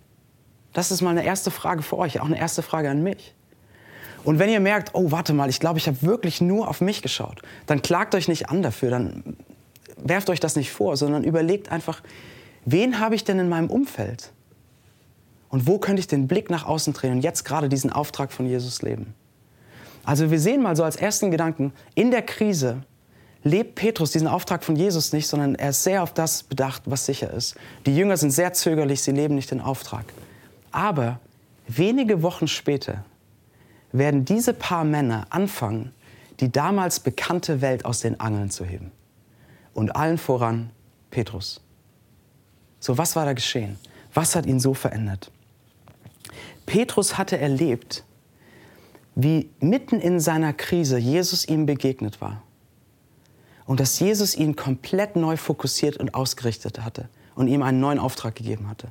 Das 0.74 0.92
ist 0.92 1.02
mal 1.02 1.12
eine 1.12 1.26
erste 1.26 1.52
Frage 1.52 1.82
für 1.82 1.98
euch, 1.98 2.20
auch 2.20 2.26
eine 2.26 2.40
erste 2.40 2.62
Frage 2.62 2.90
an 2.90 3.04
mich. 3.04 3.34
Und 4.24 4.40
wenn 4.40 4.50
ihr 4.50 4.60
merkt, 4.60 4.92
oh, 4.94 5.12
warte 5.12 5.34
mal, 5.34 5.50
ich 5.50 5.60
glaube, 5.60 5.80
ich 5.80 5.88
habe 5.88 6.02
wirklich 6.02 6.42
nur 6.42 6.68
auf 6.68 6.82
mich 6.82 7.02
geschaut, 7.02 7.42
dann 7.66 7.82
klagt 7.82 8.14
euch 8.16 8.28
nicht 8.28 8.50
an 8.50 8.62
dafür, 8.62 8.92
dann 8.92 9.36
werft 9.98 10.30
euch 10.30 10.40
das 10.40 10.56
nicht 10.56 10.72
vor, 10.72 10.96
sondern 10.96 11.24
überlegt 11.24 11.72
einfach, 11.72 12.02
wen 12.66 13.00
habe 13.00 13.16
ich 13.16 13.24
denn 13.24 13.40
in 13.40 13.50
meinem 13.50 13.70
Umfeld? 13.70 14.32
Und 15.50 15.68
wo 15.68 15.80
könnte 15.80 16.00
ich 16.00 16.08
den 16.08 16.28
Blick 16.28 16.50
nach 16.50 16.66
außen 16.66 16.94
drehen 16.94 17.14
und 17.14 17.22
jetzt 17.22 17.44
gerade 17.44 17.68
diesen 17.68 17.92
Auftrag 17.92 18.32
von 18.32 18.46
Jesus 18.46 18.82
leben? 18.82 19.14
Also 20.06 20.32
wir 20.32 20.40
sehen 20.40 20.62
mal 20.62 20.76
so 20.76 20.84
als 20.84 20.96
ersten 20.96 21.30
Gedanken, 21.30 21.74
in 21.94 22.10
der 22.12 22.22
Krise 22.22 22.84
lebt 23.44 23.76
Petrus 23.76 24.12
diesen 24.12 24.28
Auftrag 24.28 24.64
von 24.64 24.76
Jesus 24.76 25.14
nicht, 25.14 25.28
sondern 25.28 25.56
er 25.56 25.72
ist 25.72 25.84
sehr 25.84 26.04
auf 26.04 26.14
das 26.14 26.44
bedacht, 26.44 26.84
was 26.86 27.06
sicher 27.06 27.32
ist. 27.32 27.56
Die 27.86 27.96
Jünger 27.96 28.18
sind 28.18 28.32
sehr 28.32 28.54
zögerlich, 28.54 29.02
sie 29.02 29.12
leben 29.12 29.36
nicht 29.36 29.52
den 29.52 29.62
Auftrag. 29.62 30.06
Aber 30.72 31.20
wenige 31.68 32.22
Wochen 32.24 32.48
später 32.48 33.04
werden 33.92 34.26
diese 34.26 34.54
paar 34.54 34.84
Männer 34.84 35.28
anfangen, 35.30 35.92
die 36.40 36.52
damals 36.52 37.00
bekannte 37.00 37.62
Welt 37.62 37.86
aus 37.86 38.00
den 38.00 38.20
Angeln 38.20 38.50
zu 38.50 38.66
heben. 38.66 38.92
Und 39.74 39.96
allen 39.96 40.18
voran 40.18 40.72
Petrus. 41.12 41.62
So, 42.80 42.98
was 42.98 43.16
war 43.16 43.26
da 43.26 43.34
geschehen? 43.34 43.78
Was 44.14 44.36
hat 44.36 44.46
ihn 44.46 44.60
so 44.60 44.74
verändert? 44.74 45.32
Petrus 46.66 47.18
hatte 47.18 47.38
erlebt, 47.38 48.04
wie 49.16 49.50
mitten 49.60 50.00
in 50.00 50.20
seiner 50.20 50.54
Krise 50.54 50.98
Jesus 50.98 51.48
ihm 51.48 51.66
begegnet 51.66 52.22
war. 52.22 52.42
Und 53.66 53.80
dass 53.80 54.00
Jesus 54.00 54.36
ihn 54.36 54.56
komplett 54.56 55.16
neu 55.16 55.38
fokussiert 55.38 55.98
und 55.98 56.14
ausgerichtet 56.14 56.84
hatte 56.84 57.08
und 57.36 57.48
ihm 57.48 57.62
einen 57.62 57.80
neuen 57.80 58.00
Auftrag 58.00 58.36
gegeben 58.36 58.68
hatte. 58.68 58.88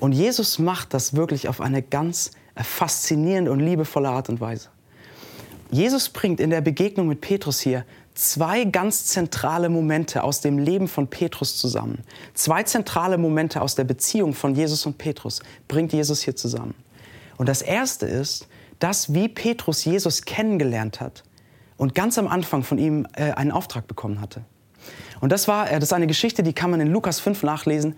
Und 0.00 0.12
Jesus 0.12 0.58
macht 0.58 0.94
das 0.94 1.14
wirklich 1.14 1.48
auf 1.48 1.60
eine 1.60 1.82
ganz 1.82 2.30
faszinierende 2.56 3.50
und 3.50 3.60
liebevolle 3.60 4.08
Art 4.08 4.28
und 4.28 4.40
Weise. 4.40 4.68
Jesus 5.70 6.08
bringt 6.08 6.40
in 6.40 6.50
der 6.50 6.60
Begegnung 6.60 7.08
mit 7.08 7.20
Petrus 7.20 7.60
hier 7.60 7.84
zwei 8.14 8.64
ganz 8.64 9.06
zentrale 9.06 9.68
Momente 9.68 10.24
aus 10.24 10.40
dem 10.40 10.58
Leben 10.58 10.88
von 10.88 11.08
Petrus 11.08 11.56
zusammen. 11.56 12.02
Zwei 12.34 12.62
zentrale 12.62 13.18
Momente 13.18 13.60
aus 13.60 13.74
der 13.74 13.84
Beziehung 13.84 14.34
von 14.34 14.54
Jesus 14.54 14.86
und 14.86 14.98
Petrus 14.98 15.40
bringt 15.68 15.92
Jesus 15.92 16.22
hier 16.22 16.34
zusammen. 16.34 16.74
Und 17.36 17.48
das 17.48 17.62
erste 17.62 18.06
ist, 18.06 18.48
dass 18.78 19.14
wie 19.14 19.28
Petrus 19.28 19.84
Jesus 19.84 20.22
kennengelernt 20.22 21.00
hat 21.00 21.22
und 21.76 21.94
ganz 21.94 22.18
am 22.18 22.28
Anfang 22.28 22.62
von 22.62 22.78
ihm 22.78 23.06
äh, 23.14 23.32
einen 23.32 23.52
Auftrag 23.52 23.86
bekommen 23.86 24.20
hatte. 24.20 24.42
Und 25.20 25.30
das 25.32 25.48
war, 25.48 25.70
äh, 25.70 25.74
das 25.74 25.90
ist 25.90 25.92
eine 25.92 26.06
Geschichte, 26.06 26.42
die 26.42 26.52
kann 26.52 26.70
man 26.70 26.80
in 26.80 26.88
Lukas 26.88 27.20
5 27.20 27.42
nachlesen. 27.42 27.96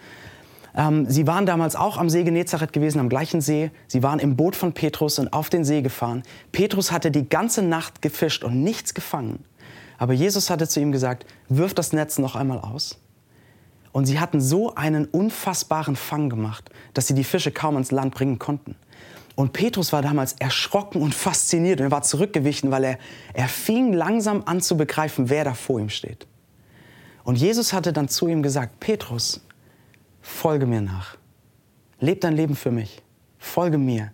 Ähm, 0.74 1.06
sie 1.08 1.26
waren 1.26 1.46
damals 1.46 1.76
auch 1.76 1.98
am 1.98 2.08
See 2.08 2.22
Genezareth 2.22 2.72
gewesen, 2.72 3.00
am 3.00 3.08
gleichen 3.08 3.40
See. 3.40 3.70
Sie 3.88 4.02
waren 4.02 4.18
im 4.18 4.36
Boot 4.36 4.56
von 4.56 4.72
Petrus 4.72 5.18
und 5.18 5.32
auf 5.32 5.50
den 5.50 5.64
See 5.64 5.82
gefahren. 5.82 6.22
Petrus 6.52 6.92
hatte 6.92 7.10
die 7.10 7.28
ganze 7.28 7.62
Nacht 7.62 8.02
gefischt 8.02 8.44
und 8.44 8.62
nichts 8.62 8.94
gefangen. 8.94 9.44
Aber 9.98 10.12
Jesus 10.12 10.48
hatte 10.48 10.66
zu 10.66 10.80
ihm 10.80 10.92
gesagt, 10.92 11.26
wirf 11.48 11.74
das 11.74 11.92
Netz 11.92 12.18
noch 12.18 12.36
einmal 12.36 12.60
aus. 12.60 12.98
Und 13.92 14.06
sie 14.06 14.20
hatten 14.20 14.40
so 14.40 14.74
einen 14.74 15.06
unfassbaren 15.06 15.96
Fang 15.96 16.30
gemacht, 16.30 16.70
dass 16.94 17.06
sie 17.06 17.14
die 17.14 17.24
Fische 17.24 17.50
kaum 17.50 17.74
ans 17.74 17.90
Land 17.90 18.14
bringen 18.14 18.38
konnten. 18.38 18.76
Und 19.34 19.52
Petrus 19.52 19.92
war 19.92 20.02
damals 20.02 20.34
erschrocken 20.38 21.02
und 21.02 21.14
fasziniert 21.14 21.80
und 21.80 21.86
er 21.86 21.90
war 21.90 22.02
zurückgewichen, 22.02 22.70
weil 22.70 22.84
er, 22.84 22.98
er 23.32 23.48
fing 23.48 23.92
langsam 23.92 24.42
an 24.46 24.60
zu 24.60 24.76
begreifen, 24.76 25.28
wer 25.30 25.44
da 25.44 25.54
vor 25.54 25.80
ihm 25.80 25.88
steht. 25.88 26.26
Und 27.24 27.36
Jesus 27.36 27.72
hatte 27.72 27.92
dann 27.92 28.08
zu 28.08 28.28
ihm 28.28 28.42
gesagt, 28.42 28.80
Petrus, 28.80 29.40
folge 30.20 30.66
mir 30.66 30.80
nach. 30.80 31.16
Leb 32.00 32.20
dein 32.20 32.36
Leben 32.36 32.56
für 32.56 32.70
mich. 32.70 33.02
Folge 33.38 33.78
mir. 33.78 34.12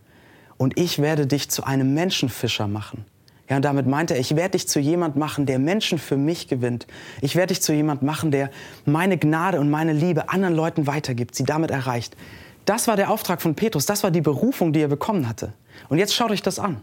Und 0.56 0.78
ich 0.78 1.00
werde 1.00 1.26
dich 1.26 1.50
zu 1.50 1.64
einem 1.64 1.94
Menschenfischer 1.94 2.68
machen. 2.68 3.04
Ja, 3.48 3.56
und 3.56 3.64
damit 3.64 3.86
meinte 3.86 4.14
er, 4.14 4.20
ich 4.20 4.34
werde 4.34 4.52
dich 4.52 4.66
zu 4.66 4.80
jemand 4.80 5.16
machen, 5.16 5.46
der 5.46 5.58
Menschen 5.58 5.98
für 5.98 6.16
mich 6.16 6.48
gewinnt. 6.48 6.86
Ich 7.20 7.36
werde 7.36 7.54
dich 7.54 7.62
zu 7.62 7.72
jemand 7.72 8.02
machen, 8.02 8.30
der 8.30 8.50
meine 8.84 9.18
Gnade 9.18 9.60
und 9.60 9.70
meine 9.70 9.92
Liebe 9.92 10.30
anderen 10.30 10.54
Leuten 10.54 10.86
weitergibt, 10.86 11.34
sie 11.36 11.44
damit 11.44 11.70
erreicht. 11.70 12.16
Das 12.64 12.88
war 12.88 12.96
der 12.96 13.10
Auftrag 13.10 13.40
von 13.40 13.54
Petrus, 13.54 13.86
das 13.86 14.02
war 14.02 14.10
die 14.10 14.20
Berufung, 14.20 14.72
die 14.72 14.80
er 14.80 14.88
bekommen 14.88 15.28
hatte. 15.28 15.52
Und 15.88 15.98
jetzt 15.98 16.14
schaut 16.14 16.32
euch 16.32 16.42
das 16.42 16.58
an. 16.58 16.80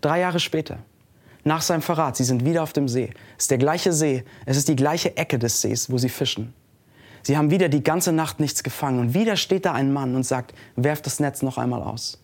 Drei 0.00 0.20
Jahre 0.20 0.38
später, 0.38 0.78
nach 1.42 1.62
seinem 1.62 1.82
Verrat, 1.82 2.16
sie 2.16 2.24
sind 2.24 2.44
wieder 2.44 2.62
auf 2.62 2.72
dem 2.72 2.86
See. 2.86 3.10
Es 3.36 3.44
ist 3.44 3.50
der 3.50 3.58
gleiche 3.58 3.92
See, 3.92 4.24
es 4.46 4.56
ist 4.56 4.68
die 4.68 4.76
gleiche 4.76 5.16
Ecke 5.16 5.40
des 5.40 5.60
Sees, 5.60 5.90
wo 5.90 5.98
sie 5.98 6.08
fischen. 6.08 6.54
Sie 7.22 7.36
haben 7.36 7.50
wieder 7.50 7.68
die 7.68 7.82
ganze 7.82 8.12
Nacht 8.12 8.40
nichts 8.40 8.62
gefangen 8.62 8.98
und 8.98 9.14
wieder 9.14 9.36
steht 9.36 9.64
da 9.64 9.72
ein 9.72 9.92
Mann 9.92 10.14
und 10.14 10.24
sagt, 10.24 10.54
werft 10.76 11.06
das 11.06 11.20
Netz 11.20 11.42
noch 11.42 11.58
einmal 11.58 11.82
aus. 11.82 12.18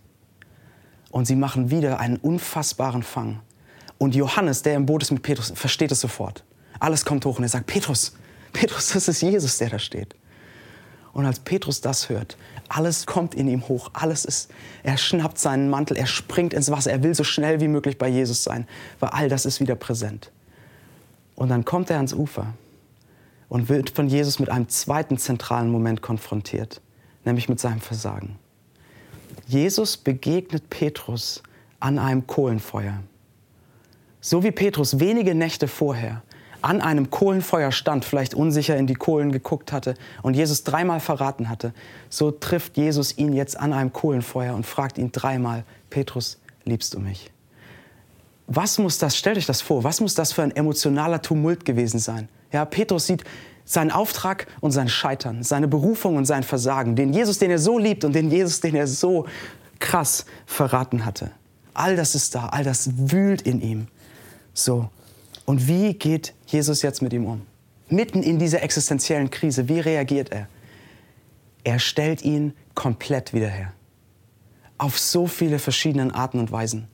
Und 1.11 1.27
sie 1.27 1.37
machen 1.37 1.71
wieder 1.71 2.01
einen 2.01 2.17
unfassbaren 2.17 3.03
Fang. 3.03 3.41
Und 3.97 4.15
Johannes, 4.15 4.63
der 4.63 4.75
im 4.75 4.87
Boot 4.87 5.03
ist 5.03 5.11
mit 5.11 5.23
Petrus, 5.23 5.53
versteht 5.55 5.93
es 5.93 6.01
sofort. 6.01 6.45
Alles 6.81 7.05
kommt 7.05 7.25
hoch 7.25 7.39
und 7.39 7.45
er 7.45 7.49
sagt, 7.49 7.67
Petrus, 7.67 8.15
Petrus, 8.53 8.89
das 8.93 9.09
ist 9.09 9.23
Jesus, 9.23 9.59
der 9.59 9.71
da 9.71 9.79
steht. 9.79 10.15
Und 11.13 11.27
als 11.27 11.41
Petrus 11.41 11.81
das 11.81 12.09
hört, 12.09 12.37
alles 12.69 13.07
kommt 13.07 13.35
in 13.35 13.49
ihm 13.49 13.67
hoch, 13.67 13.91
alles 13.95 14.25
ist, 14.25 14.51
er 14.83 14.99
schnappt 14.99 15.39
seinen 15.39 15.71
Mantel, 15.71 15.97
er 15.97 16.07
springt 16.07 16.53
ins 16.55 16.71
Wasser, 16.71 16.93
er 16.93 17.03
will 17.03 17.15
so 17.15 17.25
schnell 17.25 17.61
wie 17.61 17.69
möglich 17.69 17.99
bei 17.99 18.09
Jesus 18.09 18.45
sein, 18.45 18.69
weil 19.01 19.11
all 19.11 19.29
das 19.29 19.47
ist 19.47 19.59
wieder 19.59 19.75
präsent. 19.75 20.31
Und 21.35 21.49
dann 21.49 21.65
kommt 21.65 21.91
er 21.91 21.97
ans 21.97 22.13
Ufer 22.13 22.55
und 23.49 23.69
wird 23.69 23.91
von 23.91 24.09
Jesus 24.09 24.39
mit 24.39 24.51
einem 24.51 24.69
zweiten 24.69 25.19
zentralen 25.19 25.71
Moment 25.71 26.03
konfrontiert, 26.03 26.81
nämlich 27.25 27.49
mit 27.49 27.61
seinem 27.61 27.81
Versagen. 27.81 28.39
Jesus 29.47 29.97
begegnet 29.97 30.69
Petrus 30.71 31.43
an 31.81 31.99
einem 31.99 32.27
Kohlenfeuer. 32.27 33.01
So 34.21 34.43
wie 34.43 34.51
Petrus 34.51 35.01
wenige 35.01 35.35
Nächte 35.35 35.69
vorher 35.69 36.23
an 36.61 36.81
einem 36.81 37.11
Kohlenfeuer 37.11 37.71
stand, 37.71 38.05
vielleicht 38.05 38.35
unsicher 38.35 38.77
in 38.77 38.87
die 38.89 38.95
Kohlen 38.95 39.31
geguckt 39.31 39.73
hatte 39.73 39.95
und 40.23 40.35
Jesus 40.35 40.65
dreimal 40.65 41.01
verraten 41.01 41.49
hatte, 41.49 41.73
so 42.11 42.33
trifft 42.33 42.77
Jesus 42.77 43.17
ihn 43.17 43.33
jetzt 43.33 43.59
an 43.59 43.73
einem 43.73 43.93
Kohlenfeuer 43.93 44.55
und 44.55 44.67
fragt 44.67 44.99
ihn 44.99 45.13
dreimal, 45.13 45.65
Petrus, 45.89 46.39
liebst 46.65 46.95
du 46.95 47.01
mich? 47.01 47.31
Was 48.49 48.79
muss 48.79 48.99
das, 48.99 49.17
stellt 49.17 49.37
euch 49.37 49.47
das 49.47 49.61
vor, 49.63 49.85
was 49.85 50.01
muss 50.01 50.15
das 50.15 50.33
für 50.33 50.43
ein 50.43 50.55
emotionaler 50.55 51.23
Tumult 51.23 51.65
gewesen 51.65 52.01
sein? 52.01 52.29
Ja, 52.53 52.65
Petrus 52.65 53.07
sieht 53.07 53.25
seinen 53.65 53.91
Auftrag 53.91 54.47
und 54.61 54.73
sein 54.73 54.89
Scheitern, 54.89 55.43
seine 55.43 55.69
Berufung 55.69 56.17
und 56.17 56.25
sein 56.25 56.43
Versagen, 56.43 56.97
den 56.97 57.13
Jesus, 57.13 57.39
den 57.39 57.51
er 57.51 57.59
so 57.59 57.79
liebt 57.79 58.05
und 58.05 58.15
den 58.15 58.31
Jesus, 58.31 58.61
den 58.61 58.75
er 58.75 58.87
so 58.87 59.27
krass 59.79 60.25
verraten 60.47 61.05
hatte. 61.05 61.31
All 61.75 61.95
das 61.95 62.15
ist 62.15 62.35
da, 62.35 62.47
all 62.47 62.65
das 62.65 62.91
wühlt 62.97 63.43
in 63.43 63.61
ihm. 63.61 63.89
So. 64.55 64.89
Und 65.45 65.69
wie 65.69 65.95
geht 65.95 66.35
Jesus 66.47 66.83
jetzt 66.83 67.03
mit 67.03 67.13
ihm 67.13 67.27
um? 67.27 67.43
Mitten 67.89 68.23
in 68.23 68.39
dieser 68.39 68.63
existenziellen 68.63 69.31
Krise, 69.31 69.69
wie 69.69 69.81
reagiert 69.81 70.33
er? 70.33 70.49
Er 71.65 71.79
stellt 71.79 72.23
ihn 72.23 72.55
komplett 72.75 73.35
wieder 73.35 73.49
her. 73.49 73.73
Auf 74.79 74.99
so 74.99 75.27
viele 75.27 75.59
verschiedene 75.59 76.15
Arten 76.15 76.39
und 76.39 76.51
Weisen. 76.53 76.89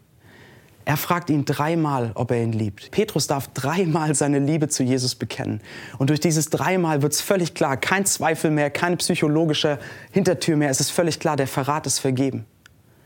Er 0.87 0.97
fragt 0.97 1.31
ihn 1.31 1.45
dreimal, 1.45 2.13
ob 2.15 2.31
er 2.31 2.43
ihn 2.43 2.53
liebt. 2.53 2.91
Petrus 2.91 3.27
darf 3.27 3.49
dreimal 3.49 4.15
seine 4.15 4.39
Liebe 4.39 4.69
zu 4.69 4.83
Jesus 4.83 5.15
bekennen. 5.15 5.61
Und 5.99 6.11
durch 6.11 6.21
dieses 6.21 6.51
dreimal 6.51 7.01
wird 7.01 7.15
es 7.15 7.23
völlig 7.23 7.55
klar, 7.55 7.77
kein 7.79 8.05
Zweifel 8.05 8.51
mehr, 8.51 8.71
keine 8.71 8.97
psychologische 8.99 9.79
Hintertür 10.13 10.57
mehr. 10.57 10.69
Es 10.69 10.81
ist 10.81 10.91
völlig 10.91 11.21
klar, 11.21 11.37
der 11.37 11.47
Verrat 11.47 11.87
ist 11.87 12.01
vergeben. 12.01 12.45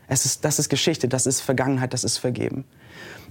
Es 0.07 0.25
ist, 0.25 0.43
das 0.43 0.59
ist 0.59 0.69
Geschichte, 0.69 1.07
das 1.07 1.25
ist 1.25 1.39
Vergangenheit, 1.39 1.93
das 1.93 2.03
ist 2.03 2.17
vergeben. 2.17 2.65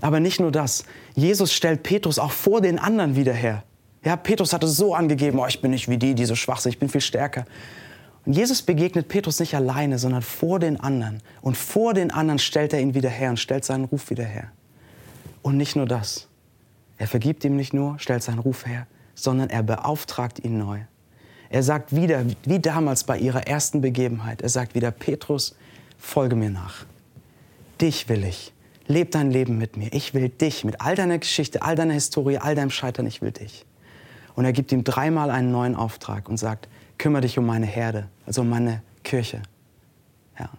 Aber 0.00 0.20
nicht 0.20 0.40
nur 0.40 0.52
das. 0.52 0.84
Jesus 1.14 1.52
stellt 1.52 1.82
Petrus 1.82 2.18
auch 2.18 2.30
vor 2.30 2.61
den 2.61 2.78
anderen 2.78 3.16
wieder 3.16 3.32
her. 3.32 3.64
Ja, 4.04 4.16
Petrus 4.16 4.52
hatte 4.52 4.68
so 4.68 4.94
angegeben, 4.94 5.38
oh, 5.40 5.46
ich 5.46 5.61
bin 5.61 5.72
nicht 5.72 5.88
wie 5.88 5.98
die, 5.98 6.14
die 6.14 6.24
so 6.24 6.37
schwach 6.37 6.61
sind, 6.61 6.72
ich 6.72 6.78
bin 6.78 6.88
viel 6.88 7.00
stärker. 7.00 7.44
Jesus 8.34 8.60
begegnet 8.60 9.08
Petrus 9.08 9.40
nicht 9.40 9.54
alleine, 9.54 9.98
sondern 9.98 10.20
vor 10.20 10.58
den 10.58 10.78
anderen. 10.78 11.22
Und 11.40 11.56
vor 11.56 11.94
den 11.94 12.10
anderen 12.10 12.38
stellt 12.38 12.74
er 12.74 12.80
ihn 12.80 12.92
wieder 12.94 13.08
her 13.08 13.30
und 13.30 13.38
stellt 13.38 13.64
seinen 13.64 13.84
Ruf 13.84 14.10
wieder 14.10 14.24
her. 14.24 14.52
Und 15.40 15.56
nicht 15.56 15.76
nur 15.76 15.86
das. 15.86 16.28
Er 16.98 17.06
vergibt 17.06 17.44
ihm 17.44 17.56
nicht 17.56 17.72
nur, 17.72 17.98
stellt 17.98 18.22
seinen 18.22 18.40
Ruf 18.40 18.66
her, 18.66 18.86
sondern 19.14 19.48
er 19.48 19.62
beauftragt 19.62 20.44
ihn 20.44 20.58
neu. 20.58 20.80
Er 21.48 21.62
sagt 21.62 21.96
wieder, 21.96 22.24
wie 22.44 22.58
damals 22.58 23.04
bei 23.04 23.18
ihrer 23.18 23.46
ersten 23.46 23.80
Begebenheit, 23.80 24.42
er 24.42 24.50
sagt 24.50 24.74
wieder, 24.74 24.90
Petrus, 24.90 25.56
folge 25.96 26.36
mir 26.36 26.50
nach. 26.50 26.84
Dich 27.80 28.10
will 28.10 28.24
ich. 28.24 28.52
Leb 28.86 29.12
dein 29.12 29.30
Leben 29.30 29.56
mit 29.56 29.76
mir. 29.78 29.92
Ich 29.92 30.12
will 30.12 30.28
dich 30.28 30.64
mit 30.64 30.82
all 30.82 30.94
deiner 30.96 31.18
Geschichte, 31.18 31.62
all 31.62 31.76
deiner 31.76 31.94
Historie, 31.94 32.38
all 32.38 32.54
deinem 32.54 32.70
Scheitern. 32.70 33.06
Ich 33.06 33.22
will 33.22 33.32
dich. 33.32 33.64
Und 34.34 34.44
er 34.44 34.52
gibt 34.52 34.70
ihm 34.72 34.84
dreimal 34.84 35.30
einen 35.30 35.50
neuen 35.50 35.74
Auftrag 35.74 36.28
und 36.28 36.36
sagt, 36.36 36.68
kümmere 36.98 37.22
dich 37.22 37.38
um 37.38 37.46
meine 37.46 37.66
Herde, 37.66 38.08
also 38.26 38.42
um 38.42 38.48
meine 38.48 38.82
Kirche. 39.04 39.42
Ja. 40.38 40.50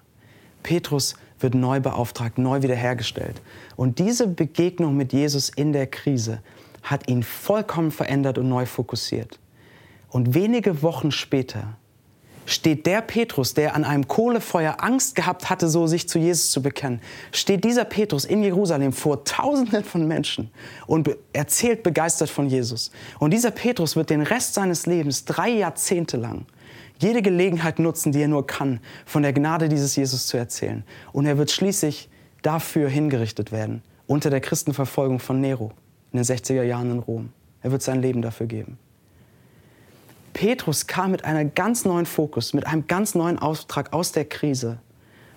Petrus 0.64 1.16
wird 1.40 1.56
neu 1.56 1.80
beauftragt, 1.80 2.38
neu 2.38 2.62
wiederhergestellt. 2.62 3.42
Und 3.76 4.00
diese 4.00 4.28
Begegnung 4.28 4.98
mit 4.98 5.14
Jesus 5.14 5.50
in 5.50 5.74
der 5.74 5.88
Krise 5.88 6.42
hat 6.84 7.08
ihn 7.10 7.24
vollkommen 7.24 7.92
verändert 7.92 8.38
und 8.38 8.50
neu 8.50 8.66
fokussiert. 8.66 9.40
Und 10.10 10.34
wenige 10.34 10.82
Wochen 10.82 11.12
später 11.12 11.78
steht 12.50 12.86
der 12.88 13.02
Petrus, 13.02 13.54
der 13.54 13.76
an 13.76 13.84
einem 13.84 14.08
Kohlefeuer 14.08 14.78
Angst 14.80 15.16
gehabt 15.16 15.50
hatte, 15.50 15.70
so 15.70 15.86
sich 15.86 16.10
zu 16.10 16.18
Jesus 16.18 16.52
zu 16.52 16.62
bekennen, 16.62 17.00
steht 17.32 17.64
dieser 17.64 17.86
Petrus 17.86 18.26
in 18.26 18.42
Jerusalem 18.42 18.92
vor 18.92 19.24
Tausenden 19.24 19.84
von 19.84 20.08
Menschen 20.08 20.50
und 20.88 21.10
erzählt 21.32 21.84
begeistert 21.84 22.30
von 22.30 22.48
Jesus. 22.48 22.92
Und 23.20 23.32
dieser 23.32 23.52
Petrus 23.52 23.96
wird 23.96 24.10
den 24.10 24.22
Rest 24.22 24.56
seines 24.56 24.88
Lebens, 24.88 25.26
drei 25.26 25.50
Jahrzehnte 25.50 26.18
lang, 26.18 26.46
jede 26.98 27.22
Gelegenheit 27.22 27.78
nutzen, 27.78 28.12
die 28.12 28.22
er 28.22 28.28
nur 28.28 28.48
kann, 28.48 28.80
von 29.06 29.22
der 29.22 29.34
Gnade 29.34 29.70
dieses 29.70 29.96
Jesus 29.96 30.28
zu 30.28 30.38
erzählen. 30.38 30.84
Und 31.14 31.28
er 31.28 31.38
wird 31.38 31.52
schließlich 31.52 32.10
dafür 32.42 32.90
hingerichtet 32.90 33.52
werden, 33.52 33.84
unter 34.08 34.30
der 34.30 34.42
Christenverfolgung 34.42 35.20
von 35.20 35.40
Nero 35.40 35.72
in 36.12 36.18
den 36.18 36.26
60er 36.26 36.64
Jahren 36.64 36.92
in 36.92 37.00
Rom. 37.00 37.30
Er 37.62 37.72
wird 37.72 37.84
sein 37.84 38.02
Leben 38.02 38.22
dafür 38.22 38.48
geben. 38.48 38.80
Petrus 40.34 40.88
kam 40.88 41.12
mit 41.12 41.26
einem 41.26 41.54
ganz 41.54 41.86
neuen 41.86 42.06
Fokus, 42.06 42.54
mit 42.54 42.66
einem 42.68 42.88
ganz 42.88 43.16
neuen 43.16 43.40
Auftrag 43.40 43.94
aus 43.94 44.12
der 44.12 44.26
Krise, 44.26 44.80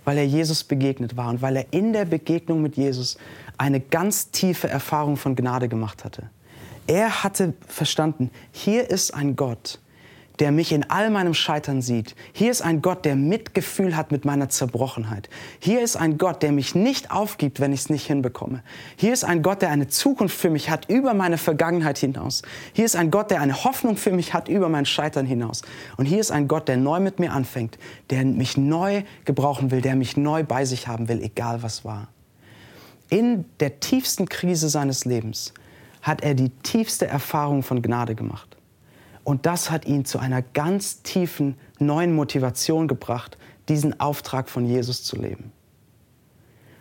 weil 0.04 0.18
er 0.18 0.26
Jesus 0.26 0.64
begegnet 0.64 1.16
war 1.16 1.28
und 1.28 1.42
weil 1.42 1.56
er 1.56 1.66
in 1.72 1.92
der 1.92 2.04
Begegnung 2.04 2.62
mit 2.62 2.76
Jesus 2.76 3.18
eine 3.58 3.80
ganz 3.80 4.30
tiefe 4.30 4.68
Erfahrung 4.68 5.16
von 5.16 5.36
Gnade 5.36 5.68
gemacht 5.68 6.04
hatte. 6.04 6.30
Er 6.86 7.22
hatte 7.22 7.54
verstanden, 7.66 8.30
hier 8.50 8.90
ist 8.90 9.14
ein 9.14 9.36
Gott, 9.36 9.78
der 10.38 10.52
mich 10.52 10.72
in 10.72 10.88
all 10.90 11.10
meinem 11.10 11.34
Scheitern 11.34 11.82
sieht. 11.82 12.14
Hier 12.32 12.50
ist 12.50 12.62
ein 12.62 12.82
Gott, 12.82 13.04
der 13.04 13.16
Mitgefühl 13.16 13.96
hat 13.96 14.12
mit 14.12 14.24
meiner 14.24 14.48
Zerbrochenheit. 14.48 15.28
Hier 15.58 15.82
ist 15.82 15.96
ein 15.96 16.18
Gott, 16.18 16.42
der 16.42 16.52
mich 16.52 16.74
nicht 16.74 17.10
aufgibt, 17.10 17.60
wenn 17.60 17.72
ich 17.72 17.80
es 17.80 17.90
nicht 17.90 18.06
hinbekomme. 18.06 18.62
Hier 18.96 19.12
ist 19.12 19.24
ein 19.24 19.42
Gott, 19.42 19.62
der 19.62 19.70
eine 19.70 19.88
Zukunft 19.88 20.36
für 20.36 20.50
mich 20.50 20.70
hat 20.70 20.88
über 20.88 21.14
meine 21.14 21.38
Vergangenheit 21.38 21.98
hinaus. 21.98 22.42
Hier 22.72 22.84
ist 22.84 22.96
ein 22.96 23.10
Gott, 23.10 23.30
der 23.30 23.40
eine 23.40 23.64
Hoffnung 23.64 23.96
für 23.96 24.12
mich 24.12 24.34
hat 24.34 24.48
über 24.48 24.68
mein 24.68 24.86
Scheitern 24.86 25.26
hinaus. 25.26 25.62
Und 25.96 26.06
hier 26.06 26.20
ist 26.20 26.30
ein 26.30 26.48
Gott, 26.48 26.68
der 26.68 26.76
neu 26.76 27.00
mit 27.00 27.18
mir 27.18 27.32
anfängt, 27.32 27.78
der 28.10 28.24
mich 28.24 28.56
neu 28.56 29.02
gebrauchen 29.24 29.70
will, 29.70 29.80
der 29.80 29.96
mich 29.96 30.16
neu 30.16 30.44
bei 30.44 30.64
sich 30.64 30.88
haben 30.88 31.08
will, 31.08 31.22
egal 31.22 31.62
was 31.62 31.84
war. 31.84 32.08
In 33.08 33.44
der 33.60 33.80
tiefsten 33.80 34.26
Krise 34.26 34.70
seines 34.70 35.04
Lebens 35.04 35.52
hat 36.00 36.22
er 36.22 36.34
die 36.34 36.48
tiefste 36.48 37.06
Erfahrung 37.06 37.62
von 37.62 37.82
Gnade 37.82 38.14
gemacht. 38.14 38.51
Und 39.24 39.46
das 39.46 39.70
hat 39.70 39.84
ihn 39.86 40.04
zu 40.04 40.18
einer 40.18 40.42
ganz 40.42 41.02
tiefen 41.02 41.56
neuen 41.78 42.14
Motivation 42.14 42.88
gebracht, 42.88 43.38
diesen 43.68 44.00
Auftrag 44.00 44.48
von 44.48 44.66
Jesus 44.66 45.04
zu 45.04 45.16
leben. 45.16 45.52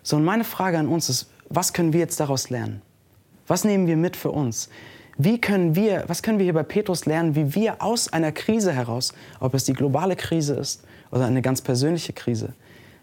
So, 0.04 0.15
und 0.15 0.25
meine 0.25 0.43
Frage 0.43 0.80
an 0.80 0.88
uns 0.88 1.10
ist, 1.10 1.30
was 1.49 1.73
können 1.73 1.93
wir 1.93 1.99
jetzt 1.99 2.19
daraus 2.19 2.49
lernen? 2.49 2.82
Was 3.45 3.63
nehmen 3.63 3.86
wir 3.86 3.97
mit 3.97 4.15
für 4.15 4.32
uns? 4.32 4.69
Wie 5.17 5.39
können 5.39 5.75
wir, 5.75 6.06
was 6.08 6.23
können 6.23 6.39
wir 6.39 6.45
hier 6.45 6.54
bei 6.54 6.63
Petrus 6.63 7.06
lernen, 7.06 7.36
wie 7.36 7.54
wir 7.54 7.82
aus 7.82 8.12
einer 8.12 8.32
Krise 8.32 8.71
heraus, 8.71 9.13
ob 9.39 9.54
es 9.54 9.65
die 9.65 9.73
globale 9.73 10.15
Krise 10.15 10.56
ist 10.56 10.84
oder 11.12 11.25
eine 11.25 11.41
ganz 11.41 11.62
persönliche 11.62 12.13
Krise, 12.13 12.54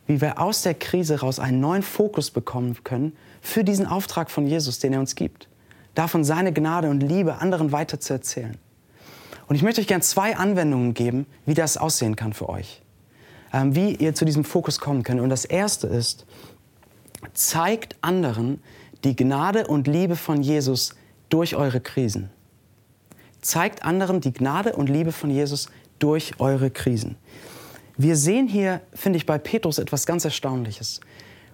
wie 0.06 0.20
wir 0.20 0.40
aus 0.40 0.62
der 0.62 0.74
Krise 0.74 1.14
heraus 1.14 1.38
einen 1.38 1.60
neuen 1.60 1.82
Fokus 1.82 2.30
bekommen 2.30 2.82
können 2.82 3.16
für 3.40 3.62
diesen 3.62 3.86
Auftrag 3.86 4.30
von 4.30 4.46
Jesus, 4.46 4.78
den 4.78 4.94
er 4.94 5.00
uns 5.00 5.14
gibt. 5.14 5.48
Davon 5.94 6.24
seine 6.24 6.52
Gnade 6.52 6.88
und 6.88 7.02
Liebe 7.02 7.36
anderen 7.36 7.70
weiter 7.70 8.00
zu 8.00 8.14
erzählen. 8.14 8.56
Und 9.48 9.56
ich 9.56 9.62
möchte 9.62 9.80
euch 9.80 9.86
gerne 9.86 10.02
zwei 10.02 10.36
Anwendungen 10.36 10.94
geben, 10.94 11.26
wie 11.46 11.54
das 11.54 11.76
aussehen 11.76 12.16
kann 12.16 12.34
für 12.34 12.48
euch. 12.48 12.82
Ähm, 13.52 13.74
wie 13.74 13.94
ihr 13.94 14.14
zu 14.14 14.26
diesem 14.26 14.44
Fokus 14.44 14.78
kommen 14.78 15.02
könnt. 15.02 15.20
Und 15.20 15.30
das 15.30 15.46
erste 15.46 15.86
ist, 15.86 16.26
zeigt 17.32 17.96
anderen 18.02 18.62
die 19.04 19.16
Gnade 19.16 19.66
und 19.66 19.86
Liebe 19.86 20.16
von 20.16 20.42
Jesus 20.42 20.94
durch 21.30 21.56
eure 21.56 21.80
Krisen. 21.80 22.30
Zeigt 23.40 23.84
anderen 23.84 24.20
die 24.20 24.32
Gnade 24.32 24.74
und 24.74 24.88
Liebe 24.88 25.12
von 25.12 25.30
Jesus 25.30 25.70
durch 25.98 26.38
eure 26.40 26.70
Krisen. 26.70 27.16
Wir 27.96 28.16
sehen 28.16 28.48
hier, 28.48 28.82
finde 28.92 29.16
ich, 29.16 29.26
bei 29.26 29.38
Petrus 29.38 29.78
etwas 29.78 30.04
ganz 30.04 30.24
Erstaunliches. 30.24 31.00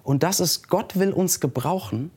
Und 0.03 0.21
das 0.21 0.39
ist, 0.39 0.67
Gott 0.67 0.99
will 0.99 1.11
uns 1.11 1.39
gebrauchen, 1.39 2.11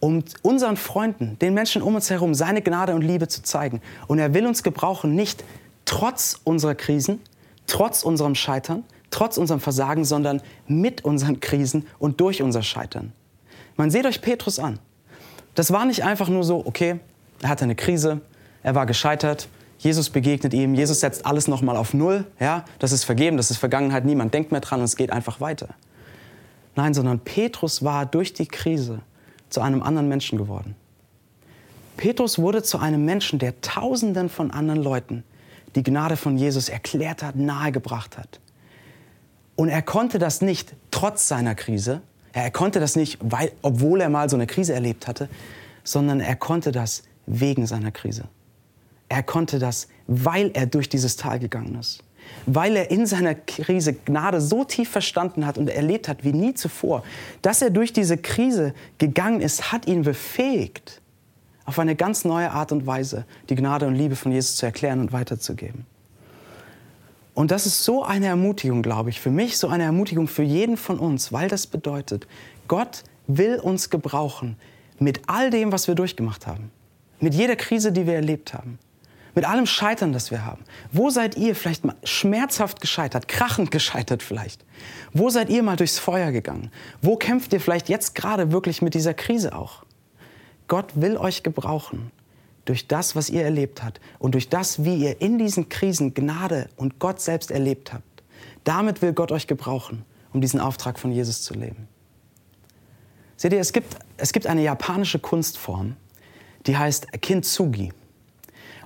um 0.00 0.22
unseren 0.42 0.76
Freunden, 0.76 1.38
den 1.40 1.54
Menschen 1.54 1.82
um 1.82 1.94
uns 1.94 2.10
herum, 2.10 2.34
seine 2.34 2.62
Gnade 2.62 2.94
und 2.94 3.02
Liebe 3.02 3.28
zu 3.28 3.42
zeigen. 3.42 3.80
Und 4.06 4.18
er 4.18 4.34
will 4.34 4.46
uns 4.46 4.62
gebrauchen, 4.62 5.14
nicht 5.14 5.44
trotz 5.84 6.40
unserer 6.44 6.74
Krisen, 6.74 7.20
trotz 7.66 8.02
unserem 8.02 8.34
Scheitern, 8.34 8.84
trotz 9.10 9.38
unserem 9.38 9.60
Versagen, 9.60 10.04
sondern 10.04 10.42
mit 10.66 11.04
unseren 11.04 11.40
Krisen 11.40 11.86
und 11.98 12.20
durch 12.20 12.42
unser 12.42 12.62
Scheitern. 12.62 13.12
Man 13.76 13.90
seht 13.90 14.06
euch 14.06 14.20
Petrus 14.20 14.58
an. 14.58 14.78
Das 15.54 15.72
war 15.72 15.84
nicht 15.84 16.04
einfach 16.04 16.28
nur 16.28 16.44
so, 16.44 16.64
okay, 16.66 17.00
er 17.42 17.48
hatte 17.48 17.64
eine 17.64 17.74
Krise, 17.74 18.20
er 18.62 18.74
war 18.74 18.86
gescheitert, 18.86 19.48
Jesus 19.78 20.10
begegnet 20.10 20.54
ihm, 20.54 20.74
Jesus 20.74 21.00
setzt 21.00 21.24
alles 21.24 21.46
nochmal 21.46 21.76
auf 21.76 21.94
Null, 21.94 22.24
ja, 22.40 22.64
das 22.80 22.92
ist 22.92 23.04
vergeben, 23.04 23.36
das 23.36 23.50
ist 23.50 23.58
Vergangenheit, 23.58 24.04
niemand 24.04 24.34
denkt 24.34 24.50
mehr 24.50 24.60
dran 24.60 24.80
und 24.80 24.84
es 24.84 24.96
geht 24.96 25.10
einfach 25.12 25.40
weiter. 25.40 25.68
Nein, 26.74 26.94
sondern 26.94 27.20
Petrus 27.20 27.82
war 27.82 28.06
durch 28.06 28.32
die 28.32 28.46
Krise 28.46 29.00
zu 29.50 29.60
einem 29.60 29.82
anderen 29.82 30.08
Menschen 30.08 30.38
geworden. 30.38 30.74
Petrus 31.96 32.38
wurde 32.38 32.62
zu 32.62 32.78
einem 32.78 33.04
Menschen, 33.04 33.38
der 33.38 33.60
Tausenden 33.60 34.28
von 34.28 34.50
anderen 34.50 34.82
Leuten 34.82 35.24
die 35.74 35.82
Gnade 35.82 36.16
von 36.16 36.36
Jesus 36.36 36.68
erklärt 36.68 37.22
hat, 37.22 37.36
nahegebracht 37.36 38.16
hat. 38.16 38.40
Und 39.56 39.68
er 39.68 39.82
konnte 39.82 40.18
das 40.18 40.40
nicht 40.40 40.74
trotz 40.90 41.28
seiner 41.28 41.54
Krise, 41.54 42.00
er 42.32 42.50
konnte 42.50 42.78
das 42.78 42.94
nicht, 42.94 43.18
weil, 43.20 43.50
obwohl 43.62 44.00
er 44.00 44.08
mal 44.08 44.28
so 44.30 44.36
eine 44.36 44.46
Krise 44.46 44.72
erlebt 44.72 45.08
hatte, 45.08 45.28
sondern 45.82 46.20
er 46.20 46.36
konnte 46.36 46.70
das 46.70 47.02
wegen 47.26 47.66
seiner 47.66 47.90
Krise. 47.90 48.24
Er 49.08 49.22
konnte 49.22 49.58
das, 49.58 49.88
weil 50.06 50.50
er 50.54 50.66
durch 50.66 50.88
dieses 50.88 51.16
Tal 51.16 51.38
gegangen 51.38 51.74
ist 51.74 52.04
weil 52.46 52.76
er 52.76 52.90
in 52.90 53.06
seiner 53.06 53.34
Krise 53.34 53.92
Gnade 53.92 54.40
so 54.40 54.64
tief 54.64 54.88
verstanden 54.88 55.46
hat 55.46 55.58
und 55.58 55.68
erlebt 55.68 56.08
hat 56.08 56.24
wie 56.24 56.32
nie 56.32 56.54
zuvor. 56.54 57.02
Dass 57.42 57.62
er 57.62 57.70
durch 57.70 57.92
diese 57.92 58.16
Krise 58.16 58.74
gegangen 58.98 59.40
ist, 59.40 59.72
hat 59.72 59.86
ihn 59.86 60.02
befähigt, 60.02 61.00
auf 61.64 61.78
eine 61.78 61.96
ganz 61.96 62.24
neue 62.24 62.50
Art 62.50 62.72
und 62.72 62.86
Weise 62.86 63.26
die 63.50 63.54
Gnade 63.54 63.86
und 63.86 63.94
Liebe 63.94 64.16
von 64.16 64.32
Jesus 64.32 64.56
zu 64.56 64.64
erklären 64.64 65.00
und 65.00 65.12
weiterzugeben. 65.12 65.84
Und 67.34 67.50
das 67.50 67.66
ist 67.66 67.84
so 67.84 68.02
eine 68.02 68.26
Ermutigung, 68.26 68.82
glaube 68.82 69.10
ich, 69.10 69.20
für 69.20 69.30
mich, 69.30 69.58
so 69.58 69.68
eine 69.68 69.84
Ermutigung 69.84 70.26
für 70.26 70.42
jeden 70.42 70.76
von 70.76 70.98
uns, 70.98 71.32
weil 71.32 71.48
das 71.48 71.66
bedeutet, 71.66 72.26
Gott 72.66 73.04
will 73.26 73.60
uns 73.60 73.90
gebrauchen 73.90 74.56
mit 74.98 75.20
all 75.26 75.50
dem, 75.50 75.70
was 75.70 75.86
wir 75.86 75.94
durchgemacht 75.94 76.46
haben, 76.46 76.70
mit 77.20 77.34
jeder 77.34 77.54
Krise, 77.54 77.92
die 77.92 78.06
wir 78.06 78.14
erlebt 78.14 78.54
haben 78.54 78.78
mit 79.38 79.44
allem 79.44 79.66
Scheitern, 79.66 80.12
das 80.12 80.32
wir 80.32 80.44
haben. 80.44 80.64
Wo 80.90 81.10
seid 81.10 81.36
ihr 81.36 81.54
vielleicht 81.54 81.84
mal 81.84 81.94
schmerzhaft 82.02 82.80
gescheitert, 82.80 83.28
krachend 83.28 83.70
gescheitert 83.70 84.20
vielleicht? 84.20 84.64
Wo 85.12 85.30
seid 85.30 85.48
ihr 85.48 85.62
mal 85.62 85.76
durchs 85.76 86.00
Feuer 86.00 86.32
gegangen? 86.32 86.72
Wo 87.02 87.14
kämpft 87.14 87.52
ihr 87.52 87.60
vielleicht 87.60 87.88
jetzt 87.88 88.16
gerade 88.16 88.50
wirklich 88.50 88.82
mit 88.82 88.94
dieser 88.94 89.14
Krise 89.14 89.54
auch? 89.54 89.84
Gott 90.66 90.86
will 90.96 91.16
euch 91.16 91.44
gebrauchen 91.44 92.10
durch 92.64 92.88
das, 92.88 93.14
was 93.14 93.30
ihr 93.30 93.44
erlebt 93.44 93.84
habt 93.84 94.00
und 94.18 94.32
durch 94.32 94.48
das, 94.48 94.82
wie 94.82 94.96
ihr 94.96 95.20
in 95.20 95.38
diesen 95.38 95.68
Krisen 95.68 96.14
Gnade 96.14 96.68
und 96.74 96.98
Gott 96.98 97.20
selbst 97.20 97.52
erlebt 97.52 97.92
habt. 97.92 98.24
Damit 98.64 99.02
will 99.02 99.12
Gott 99.12 99.30
euch 99.30 99.46
gebrauchen, 99.46 100.04
um 100.32 100.40
diesen 100.40 100.58
Auftrag 100.58 100.98
von 100.98 101.12
Jesus 101.12 101.42
zu 101.42 101.54
leben. 101.54 101.86
Seht 103.36 103.52
ihr, 103.52 103.60
es 103.60 103.72
gibt, 103.72 103.94
es 104.16 104.32
gibt 104.32 104.48
eine 104.48 104.64
japanische 104.64 105.20
Kunstform, 105.20 105.94
die 106.66 106.76
heißt 106.76 107.12
Kintsugi. 107.22 107.92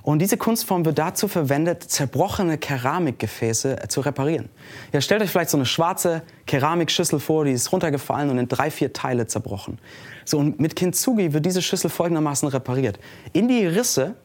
Und 0.03 0.19
diese 0.19 0.35
Kunstform 0.35 0.83
wird 0.83 0.99
dazu 0.99 1.29
verwendet, 1.29 1.81
zerbrochene 1.83 2.57
Keramikgefäße 2.57 3.83
äh, 3.83 3.87
zu 3.87 4.01
reparieren. 4.01 4.49
Ja, 4.91 4.99
stellt 4.99 5.21
euch 5.21 5.29
vielleicht 5.29 5.49
so 5.49 5.57
eine 5.57 5.65
schwarze 5.65 6.23
Keramikschüssel 6.45 7.21
vor, 7.21 7.45
die 7.45 7.53
ist 7.53 7.71
runtergefallen 7.71 8.29
und 8.29 8.37
in 8.37 8.49
drei, 8.49 8.69
vier 8.69 8.91
Teile 8.91 9.27
zerbrochen. 9.27 9.79
So, 10.25 10.37
und 10.39 10.59
mit 10.59 10.75
Kintsugi 10.75 11.31
wird 11.31 11.45
diese 11.45 11.61
Schüssel 11.61 11.89
folgendermaßen 11.89 12.49
repariert. 12.49 12.99
In 13.31 13.47
die 13.47 13.65
Risse 13.65 14.15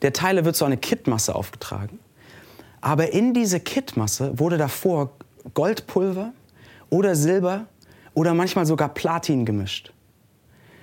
der 0.00 0.14
Teile 0.14 0.46
wird 0.46 0.56
so 0.56 0.64
eine 0.64 0.78
Kittmasse 0.78 1.34
aufgetragen. 1.34 1.98
Aber 2.80 3.12
in 3.12 3.34
diese 3.34 3.60
Kittmasse 3.60 4.38
wurde 4.38 4.56
davor 4.56 5.12
Goldpulver 5.52 6.32
oder 6.88 7.14
Silber 7.14 7.66
oder 8.14 8.32
manchmal 8.32 8.64
sogar 8.64 8.88
Platin 8.88 9.44
gemischt. 9.44 9.92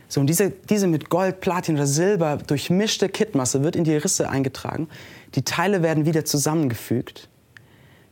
So, 0.07 0.21
und 0.21 0.27
diese, 0.27 0.51
diese 0.51 0.87
mit 0.87 1.09
Gold, 1.09 1.41
Platin 1.41 1.75
oder 1.75 1.87
Silber 1.87 2.37
durchmischte 2.37 3.09
Kittmasse 3.09 3.63
wird 3.63 3.75
in 3.75 3.83
die 3.83 3.95
Risse 3.95 4.29
eingetragen. 4.29 4.87
Die 5.35 5.43
Teile 5.43 5.83
werden 5.83 6.05
wieder 6.05 6.23
zusammengefügt. 6.23 7.29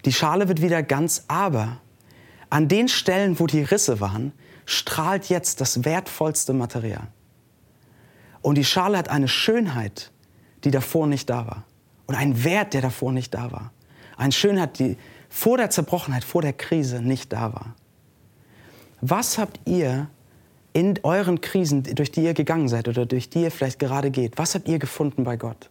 Die 0.04 0.12
Schale 0.12 0.48
wird 0.48 0.62
wieder 0.62 0.84
ganz, 0.84 1.24
aber 1.28 1.80
an 2.50 2.68
den 2.68 2.88
Stellen, 2.88 3.40
wo 3.40 3.48
die 3.48 3.62
Risse 3.62 4.00
waren, 4.00 4.34
strahlt 4.66 5.30
jetzt 5.30 5.62
das 5.62 5.86
wertvollste 5.86 6.54
Material. 6.54 7.08
Und 8.42 8.56
die 8.56 8.66
Schale 8.66 8.98
hat 8.98 9.10
eine 9.10 9.28
Schönheit, 9.28 10.12
die 10.64 10.72
davor 10.72 11.08
nicht 11.08 11.30
da 11.30 11.48
war. 11.48 11.64
Und 12.08 12.16
einen 12.16 12.44
Wert, 12.44 12.74
der 12.74 12.82
davor 12.82 13.12
nicht 13.12 13.34
da 13.34 13.52
war. 13.52 13.72
Eine 14.18 14.32
Schönheit, 14.32 14.78
die 14.80 14.98
vor 15.30 15.58
der 15.58 15.70
Zerbrochenheit, 15.70 16.24
vor 16.24 16.42
der 16.42 16.54
Krise 16.54 17.02
nicht 17.02 17.34
da 17.34 17.54
war. 17.54 17.76
Was 19.02 19.38
habt 19.38 19.60
ihr 19.66 20.08
in 20.76 21.00
euren 21.04 21.40
Krisen, 21.40 21.84
durch 21.84 22.12
die 22.12 22.22
ihr 22.22 22.34
gegangen 22.34 22.68
seid 22.68 22.90
oder 22.90 23.06
durch 23.06 23.30
die 23.30 23.44
ihr 23.44 23.52
vielleicht 23.52 23.80
gerade 23.80 24.12
geht, 24.12 24.38
was 24.38 24.56
habt 24.56 24.68
ihr 24.68 24.78
gefunden 24.78 25.24
bei 25.24 25.38
Gott? 25.38 25.70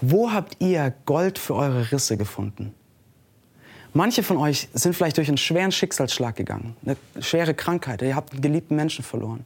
Wo 0.00 0.32
habt 0.32 0.56
ihr 0.58 0.94
Gold 1.04 1.38
für 1.38 1.54
eure 1.54 1.92
Risse 1.92 2.16
gefunden? 2.16 2.72
Manche 3.92 4.22
von 4.22 4.38
euch 4.38 4.70
sind 4.72 4.96
vielleicht 4.96 5.18
durch 5.18 5.28
einen 5.28 5.36
schweren 5.36 5.70
Schicksalsschlag 5.70 6.34
gegangen, 6.34 6.76
eine 6.82 6.96
schwere 7.20 7.52
Krankheit, 7.52 8.00
ihr 8.00 8.16
habt 8.16 8.32
einen 8.32 8.40
geliebten 8.40 8.74
Menschen 8.74 9.04
verloren. 9.04 9.44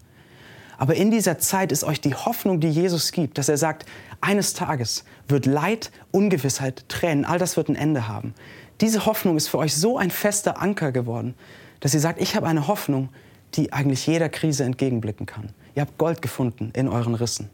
Aber 0.78 0.94
in 0.94 1.10
dieser 1.10 1.38
Zeit 1.40 1.72
ist 1.72 1.82
euch 1.82 2.00
die 2.00 2.14
Hoffnung, 2.14 2.60
die 2.60 2.70
Jesus 2.70 3.10
gibt, 3.10 3.38
dass 3.38 3.48
er 3.48 3.56
sagt, 3.56 3.86
eines 4.20 4.54
Tages 4.54 5.04
wird 5.26 5.46
Leid, 5.46 5.90
Ungewissheit, 6.12 6.88
Tränen, 6.88 7.24
all 7.24 7.40
das 7.40 7.56
wird 7.56 7.68
ein 7.68 7.76
Ende 7.76 8.06
haben. 8.06 8.34
Diese 8.80 9.04
Hoffnung 9.04 9.36
ist 9.36 9.48
für 9.48 9.58
euch 9.58 9.74
so 9.74 9.98
ein 9.98 10.12
fester 10.12 10.62
Anker 10.62 10.92
geworden, 10.92 11.34
dass 11.80 11.92
ihr 11.92 12.00
sagt, 12.00 12.20
ich 12.20 12.36
habe 12.36 12.46
eine 12.46 12.68
Hoffnung, 12.68 13.08
die 13.56 13.72
eigentlich 13.72 14.06
jeder 14.06 14.28
Krise 14.28 14.64
entgegenblicken 14.64 15.26
kann. 15.26 15.50
Ihr 15.74 15.82
habt 15.82 15.98
Gold 15.98 16.22
gefunden 16.22 16.70
in 16.74 16.88
euren 16.88 17.14
Rissen. 17.14 17.50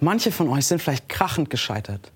Manche 0.00 0.30
von 0.30 0.48
euch 0.48 0.66
sind 0.66 0.80
vielleicht 0.80 1.08
krachend 1.08 1.50
gescheitert. 1.50 2.12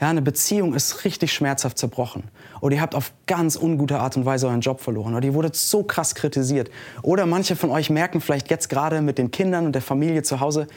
Ja, 0.00 0.08
eine 0.08 0.22
Beziehung 0.22 0.74
ist 0.74 1.04
richtig 1.04 1.32
schmerzhaft 1.32 1.76
zerbrochen. 1.76 2.24
Oder 2.62 2.76
ihr 2.76 2.80
habt 2.80 2.94
auf 2.94 3.12
ganz 3.26 3.54
ungute 3.56 4.00
Art 4.00 4.16
und 4.16 4.24
Weise 4.24 4.46
euren 4.46 4.62
Job 4.62 4.80
verloren. 4.80 5.14
Oder 5.14 5.26
ihr 5.26 5.34
wurdet 5.34 5.56
so 5.56 5.82
krass 5.82 6.14
kritisiert. 6.14 6.70
Oder 7.02 7.26
manche 7.26 7.54
von 7.54 7.70
euch 7.70 7.90
merken 7.90 8.22
vielleicht 8.22 8.50
jetzt 8.50 8.70
gerade 8.70 9.02
mit 9.02 9.18
den 9.18 9.30
Kindern 9.30 9.66
und 9.66 9.72
der 9.72 9.82
Familie 9.82 10.22
zu 10.22 10.40
Hause, 10.40 10.68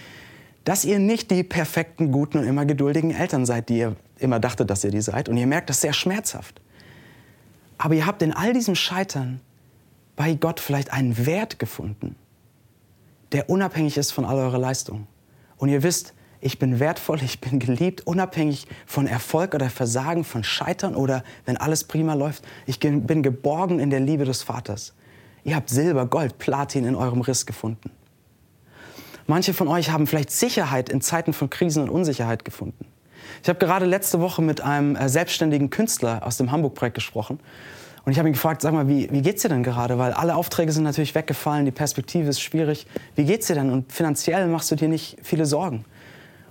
dass 0.65 0.83
ihr 0.83 0.99
nicht 0.99 1.31
die 1.31 1.43
perfekten, 1.43 2.11
guten 2.11 2.37
und 2.39 2.47
immer 2.47 2.65
geduldigen 2.65 3.11
Eltern 3.11 3.45
seid, 3.45 3.69
die 3.69 3.77
ihr 3.77 3.95
immer 4.19 4.39
dachtet, 4.41 4.69
dass 4.69 4.83
ihr 4.83 4.91
die 4.91 5.01
seid. 5.01 5.29
Und 5.29 5.37
ihr 5.37 5.47
merkt 5.47 5.69
das 5.69 5.79
sehr 5.79 5.93
schmerzhaft. 5.93 6.61
Aber 7.77 7.95
ihr 7.95 8.05
habt 8.05 8.21
in 8.21 8.33
all 8.33 8.53
diesem 8.53 8.75
Scheitern 8.75 9.39
bei 10.15 10.35
Gott 10.35 10.59
vielleicht 10.59 10.93
einen 10.93 11.25
Wert 11.25 11.59
gefunden, 11.59 12.15
der 13.31 13.49
unabhängig 13.49 13.97
ist 13.97 14.11
von 14.11 14.25
all 14.25 14.37
eurer 14.37 14.59
Leistung. 14.59 15.07
Und 15.57 15.69
ihr 15.69 15.83
wisst, 15.83 16.13
ich 16.39 16.59
bin 16.59 16.79
wertvoll, 16.79 17.23
ich 17.23 17.39
bin 17.39 17.59
geliebt, 17.59 18.05
unabhängig 18.05 18.67
von 18.85 19.07
Erfolg 19.07 19.55
oder 19.55 19.69
Versagen, 19.69 20.23
von 20.23 20.43
Scheitern 20.43 20.93
oder 20.93 21.23
wenn 21.45 21.55
alles 21.55 21.85
prima 21.85 22.15
läuft. 22.15 22.43
Ich 22.65 22.79
bin 22.79 23.23
geborgen 23.23 23.79
in 23.79 23.89
der 23.89 24.01
Liebe 24.01 24.25
des 24.25 24.43
Vaters. 24.43 24.93
Ihr 25.45 25.55
habt 25.55 25.69
Silber, 25.69 26.05
Gold, 26.05 26.37
Platin 26.37 26.85
in 26.85 26.95
eurem 26.95 27.21
Riss 27.21 27.45
gefunden. 27.45 27.91
Manche 29.25 29.53
von 29.53 29.69
euch 29.69 29.89
haben 29.89 30.05
vielleicht 30.05 30.31
Sicherheit 30.31 30.89
in 30.89 30.99
Zeiten 30.99 31.31
von 31.31 31.49
Krisen 31.49 31.83
und 31.83 31.89
Unsicherheit 31.89 32.43
gefunden. 32.43 32.85
Ich 33.41 33.47
habe 33.47 33.59
gerade 33.59 33.85
letzte 33.85 34.19
Woche 34.19 34.41
mit 34.41 34.61
einem 34.61 34.95
äh, 34.95 35.07
selbstständigen 35.07 35.69
Künstler 35.69 36.25
aus 36.25 36.37
dem 36.37 36.51
Hamburg-Projekt 36.51 36.95
gesprochen. 36.95 37.39
Und 38.05 38.11
ich 38.11 38.19
habe 38.19 38.27
ihn 38.27 38.33
gefragt, 38.33 38.61
sag 38.61 38.73
mal, 38.73 38.87
wie, 38.87 39.09
wie 39.11 39.21
geht's 39.21 39.43
dir 39.43 39.49
denn 39.49 39.63
gerade? 39.63 39.97
Weil 39.97 40.11
alle 40.11 40.35
Aufträge 40.35 40.71
sind 40.71 40.83
natürlich 40.83 41.15
weggefallen, 41.15 41.65
die 41.65 41.71
Perspektive 41.71 42.29
ist 42.29 42.41
schwierig. 42.41 42.85
Wie 43.15 43.23
geht's 43.23 43.47
dir 43.47 43.55
denn? 43.55 43.69
Und 43.69 43.91
finanziell 43.93 44.47
machst 44.47 44.69
du 44.71 44.75
dir 44.75 44.89
nicht 44.89 45.17
viele 45.23 45.45
Sorgen. 45.45 45.85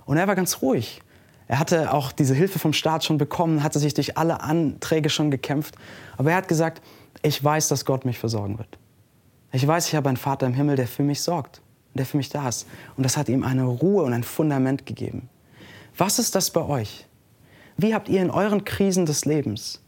Und 0.05 0.17
er 0.17 0.27
war 0.27 0.35
ganz 0.35 0.61
ruhig. 0.61 1.01
Er 1.47 1.59
hatte 1.59 1.93
auch 1.93 2.11
diese 2.11 2.33
Hilfe 2.33 2.57
vom 2.57 2.73
Staat 2.73 3.03
schon 3.03 3.19
bekommen, 3.19 3.61
hatte 3.61 3.77
sich 3.77 3.93
durch 3.93 4.17
alle 4.17 4.41
Anträge 4.41 5.09
schon 5.09 5.29
gekämpft. 5.29 5.75
Aber 6.17 6.31
er 6.31 6.37
hat 6.37 6.47
gesagt, 6.47 6.81
ich 7.21 7.43
weiß, 7.43 7.67
dass 7.67 7.85
Gott 7.85 8.05
mich 8.05 8.17
versorgen 8.17 8.57
wird. 8.57 8.79
Ich 9.51 9.67
weiß, 9.67 9.87
ich 9.87 9.95
habe 9.95 10.09
einen 10.09 10.17
Vater 10.17 10.47
im 10.47 10.55
Himmel, 10.55 10.75
der 10.77 10.87
für 10.87 11.03
mich 11.03 11.21
sorgt, 11.21 11.61
der 11.93 12.07
für 12.07 12.17
mich 12.17 12.29
da 12.29 12.49
ist. 12.49 12.67
Und 12.97 13.03
das 13.03 13.17
hat 13.17 13.29
ihm 13.29 13.43
eine 13.43 13.65
Ruhe 13.65 14.03
und 14.03 14.13
ein 14.13 14.23
Fundament 14.23 14.87
gegeben. 14.87 15.29
Was 15.95 16.17
ist 16.17 16.33
das 16.33 16.49
bei 16.49 16.61
euch? 16.61 17.05
Wie 17.77 17.93
habt 17.93 18.09
ihr 18.09 18.21
in 18.21 18.31
euren 18.31 18.65
Krisen 18.65 19.05
des 19.05 19.25
Lebens 19.25 19.82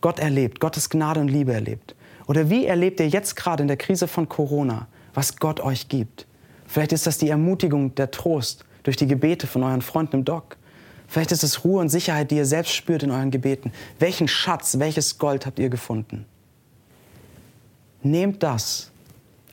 Gott 0.00 0.18
erlebt, 0.18 0.60
Gottes 0.60 0.90
Gnade 0.90 1.20
und 1.20 1.28
Liebe 1.28 1.52
erlebt? 1.52 1.94
Oder 2.26 2.50
wie 2.50 2.66
erlebt 2.66 3.00
ihr 3.00 3.08
jetzt 3.08 3.36
gerade 3.36 3.62
in 3.62 3.68
der 3.68 3.76
Krise 3.76 4.06
von 4.06 4.28
Corona, 4.28 4.86
was 5.14 5.36
Gott 5.36 5.60
euch 5.60 5.88
gibt? 5.88 6.26
Vielleicht 6.66 6.92
ist 6.92 7.06
das 7.06 7.18
die 7.18 7.30
Ermutigung, 7.30 7.94
der 7.94 8.10
Trost, 8.10 8.64
durch 8.82 8.96
die 8.96 9.06
Gebete 9.06 9.46
von 9.46 9.62
euren 9.62 9.82
Freunden 9.82 10.16
im 10.16 10.24
Dock. 10.24 10.56
Vielleicht 11.08 11.32
ist 11.32 11.42
es 11.42 11.64
Ruhe 11.64 11.80
und 11.80 11.88
Sicherheit, 11.88 12.30
die 12.30 12.36
ihr 12.36 12.44
selbst 12.44 12.74
spürt 12.74 13.02
in 13.02 13.10
euren 13.10 13.30
Gebeten. 13.30 13.72
Welchen 13.98 14.28
Schatz, 14.28 14.78
welches 14.78 15.18
Gold 15.18 15.46
habt 15.46 15.58
ihr 15.58 15.70
gefunden? 15.70 16.26
Nehmt 18.02 18.42
das, 18.42 18.90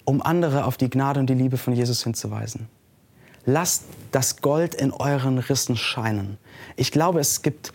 um 0.04 0.22
andere 0.22 0.66
auf 0.66 0.78
die 0.78 0.90
Gnade 0.90 1.20
und 1.20 1.30
die 1.30 1.34
Liebe 1.34 1.58
von 1.58 1.74
Jesus 1.74 2.04
hinzuweisen. 2.04 2.68
Lasst 3.46 3.84
das 4.12 4.42
Gold 4.42 4.76
in 4.76 4.92
euren 4.92 5.38
Rissen 5.38 5.78
scheinen. 5.78 6.38
Ich 6.76 6.92
glaube, 6.92 7.20
es 7.20 7.42
gibt, 7.42 7.74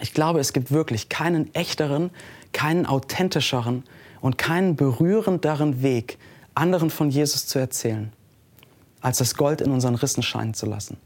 ich 0.00 0.14
glaube, 0.14 0.40
es 0.40 0.52
gibt 0.52 0.70
wirklich 0.70 1.08
keinen 1.08 1.54
echteren, 1.54 2.10
keinen 2.52 2.86
authentischeren 2.86 3.84
und 4.20 4.38
keinen 4.38 4.76
berührenderen 4.76 5.82
Weg, 5.82 6.18
anderen 6.54 6.90
von 6.90 7.10
Jesus 7.10 7.46
zu 7.46 7.58
erzählen 7.58 8.12
als 9.04 9.18
das 9.18 9.34
Gold 9.34 9.60
in 9.60 9.70
unseren 9.70 9.96
Rissen 9.96 10.22
scheinen 10.22 10.54
zu 10.54 10.64
lassen. 10.64 10.96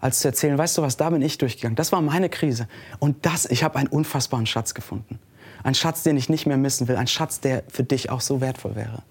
Als 0.00 0.20
zu 0.20 0.28
erzählen, 0.28 0.56
weißt 0.56 0.78
du 0.78 0.82
was, 0.82 0.96
da 0.96 1.10
bin 1.10 1.20
ich 1.20 1.36
durchgegangen. 1.36 1.76
Das 1.76 1.92
war 1.92 2.00
meine 2.00 2.30
Krise. 2.30 2.66
Und 2.98 3.26
das, 3.26 3.44
ich 3.44 3.62
habe 3.62 3.78
einen 3.78 3.88
unfassbaren 3.88 4.46
Schatz 4.46 4.72
gefunden. 4.72 5.18
Ein 5.62 5.74
Schatz, 5.74 6.02
den 6.02 6.16
ich 6.16 6.30
nicht 6.30 6.46
mehr 6.46 6.56
missen 6.56 6.88
will. 6.88 6.96
Ein 6.96 7.08
Schatz, 7.08 7.38
der 7.38 7.62
für 7.68 7.84
dich 7.84 8.08
auch 8.08 8.22
so 8.22 8.40
wertvoll 8.40 8.74
wäre. 8.74 9.02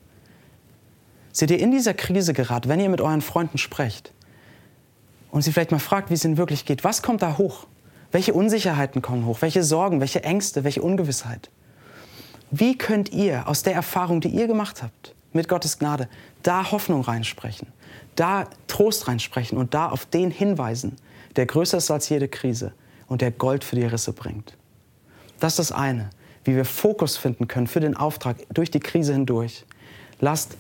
Seht 1.32 1.52
ihr 1.52 1.60
in 1.60 1.70
dieser 1.70 1.94
Krise 1.94 2.34
gerade, 2.34 2.68
wenn 2.68 2.80
ihr 2.80 2.90
mit 2.90 3.00
euren 3.00 3.22
Freunden 3.22 3.60
sprecht 3.60 4.12
und 5.30 5.44
sie 5.44 5.52
vielleicht 5.52 5.70
mal 5.70 5.78
fragt, 5.78 6.10
wie 6.10 6.16
es 6.16 6.26
ihnen 6.26 6.38
wirklich 6.38 6.66
geht, 6.66 6.84
was 6.84 7.04
kommt 7.04 7.22
da 7.22 7.38
hoch? 7.38 7.68
Welche 8.12 8.34
Unsicherheiten 8.34 9.02
kommen 9.02 9.26
hoch? 9.26 9.42
Welche 9.42 9.64
Sorgen, 9.64 10.00
welche 10.00 10.24
Ängste, 10.24 10.64
welche 10.64 10.82
Ungewissheit? 10.82 11.50
Wie 12.52 12.78
könnt 12.78 13.12
ihr 13.12 13.48
aus 13.48 13.64
der 13.64 13.74
Erfahrung, 13.74 14.22
die 14.22 14.30
ihr 14.30 14.48
gemacht 14.48 14.82
habt, 14.82 15.16
mit 15.34 15.48
Gottes 15.48 15.78
Gnade, 15.78 16.10
da 16.42 16.72
Hoffnung 16.72 17.02
reinsprechen? 17.02 17.68
da 18.20 18.48
Trost 18.68 19.08
reinsprechen 19.08 19.58
und 19.58 19.74
da 19.74 19.88
auf 19.88 20.06
den 20.06 20.30
hinweisen, 20.30 20.98
der 21.36 21.46
größer 21.46 21.78
ist 21.78 21.90
als 21.90 22.10
jede 22.10 22.28
Krise 22.28 22.74
und 23.08 23.22
der 23.22 23.32
Gold 23.32 23.64
für 23.64 23.78
die 23.78 23.86
Risse 23.86 24.12
bringt. 24.12 24.58
Das 25.40 25.54
ist 25.54 25.60
das 25.60 25.72
eine, 25.72 26.10
wie 26.44 26.56
wir 26.56 26.66
Fokus 26.66 27.16
finden 27.16 27.48
können 27.48 27.68
für 27.68 27.80
den 27.80 27.96
Auftrag 27.96 28.38
durch 28.52 28.72
die 28.72 28.82
Krise 28.82 29.14
hindurch. 29.14 29.66
Lasst 30.20 30.58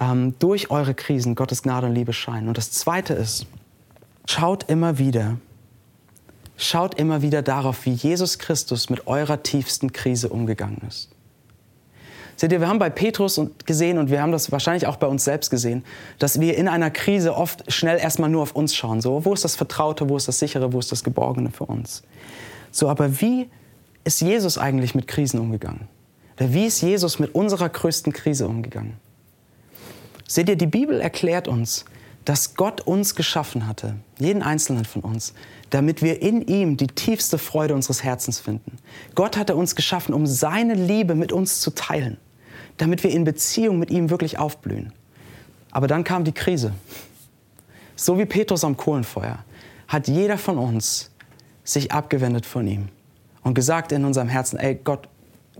ähm, 0.00 0.34
durch 0.40 0.70
eure 0.70 0.94
Krisen 0.94 1.36
Gottes 1.36 1.62
Gnade 1.62 1.86
und 1.86 1.94
Liebe 1.94 2.12
scheinen. 2.12 2.48
Und 2.48 2.58
das 2.58 2.72
zweite 2.72 3.14
ist, 3.14 3.46
schaut 4.26 4.68
immer 4.68 4.98
wieder, 4.98 5.36
schaut 6.56 6.98
immer 6.98 7.22
wieder 7.22 7.42
darauf, 7.42 7.84
wie 7.86 7.92
Jesus 7.92 8.38
Christus 8.38 8.90
mit 8.90 9.06
eurer 9.06 9.42
tiefsten 9.42 9.92
Krise 9.92 10.28
umgegangen 10.28 10.82
ist. 10.88 11.10
Seht 12.36 12.52
ihr, 12.52 12.60
wir 12.60 12.68
haben 12.68 12.78
bei 12.78 12.90
Petrus 12.90 13.40
gesehen 13.64 13.96
und 13.96 14.10
wir 14.10 14.20
haben 14.20 14.30
das 14.30 14.52
wahrscheinlich 14.52 14.86
auch 14.86 14.96
bei 14.96 15.06
uns 15.06 15.24
selbst 15.24 15.50
gesehen, 15.50 15.84
dass 16.18 16.38
wir 16.38 16.56
in 16.56 16.68
einer 16.68 16.90
Krise 16.90 17.34
oft 17.34 17.72
schnell 17.72 17.98
erstmal 17.98 18.28
nur 18.28 18.42
auf 18.42 18.52
uns 18.52 18.74
schauen. 18.74 19.00
So, 19.00 19.24
wo 19.24 19.32
ist 19.32 19.44
das 19.44 19.56
Vertraute, 19.56 20.08
wo 20.10 20.18
ist 20.18 20.28
das 20.28 20.38
Sichere, 20.38 20.72
wo 20.74 20.78
ist 20.78 20.92
das 20.92 21.02
Geborgene 21.02 21.50
für 21.50 21.64
uns? 21.64 22.02
So, 22.70 22.90
aber 22.90 23.22
wie 23.22 23.48
ist 24.04 24.20
Jesus 24.20 24.58
eigentlich 24.58 24.94
mit 24.94 25.06
Krisen 25.06 25.40
umgegangen? 25.40 25.88
Oder 26.38 26.52
wie 26.52 26.66
ist 26.66 26.82
Jesus 26.82 27.18
mit 27.18 27.34
unserer 27.34 27.70
größten 27.70 28.12
Krise 28.12 28.46
umgegangen? 28.46 28.94
Seht 30.28 30.50
ihr, 30.50 30.56
die 30.56 30.66
Bibel 30.66 31.00
erklärt 31.00 31.48
uns, 31.48 31.86
dass 32.26 32.54
Gott 32.54 32.82
uns 32.82 33.14
geschaffen 33.14 33.66
hatte, 33.66 33.94
jeden 34.18 34.42
einzelnen 34.42 34.84
von 34.84 35.02
uns, 35.02 35.32
damit 35.70 36.02
wir 36.02 36.22
in 36.22 36.42
ihm 36.42 36.76
die 36.76 36.86
tiefste 36.86 37.38
Freude 37.38 37.74
unseres 37.74 38.02
Herzens 38.04 38.38
finden. 38.38 38.78
Gott 39.14 39.36
hatte 39.36 39.56
uns 39.56 39.74
geschaffen, 39.74 40.14
um 40.14 40.26
seine 40.26 40.74
Liebe 40.74 41.14
mit 41.14 41.32
uns 41.32 41.60
zu 41.60 41.70
teilen 41.70 42.18
damit 42.76 43.02
wir 43.02 43.10
in 43.10 43.24
Beziehung 43.24 43.78
mit 43.78 43.90
ihm 43.90 44.10
wirklich 44.10 44.38
aufblühen. 44.38 44.92
Aber 45.70 45.86
dann 45.86 46.04
kam 46.04 46.24
die 46.24 46.32
Krise. 46.32 46.72
So 47.94 48.18
wie 48.18 48.26
Petrus 48.26 48.64
am 48.64 48.76
Kohlenfeuer 48.76 49.38
hat 49.88 50.08
jeder 50.08 50.38
von 50.38 50.58
uns 50.58 51.10
sich 51.64 51.92
abgewendet 51.92 52.46
von 52.46 52.66
ihm 52.66 52.88
und 53.42 53.54
gesagt 53.54 53.92
in 53.92 54.04
unserem 54.04 54.28
Herzen, 54.28 54.58
ey 54.58 54.74
Gott, 54.82 55.08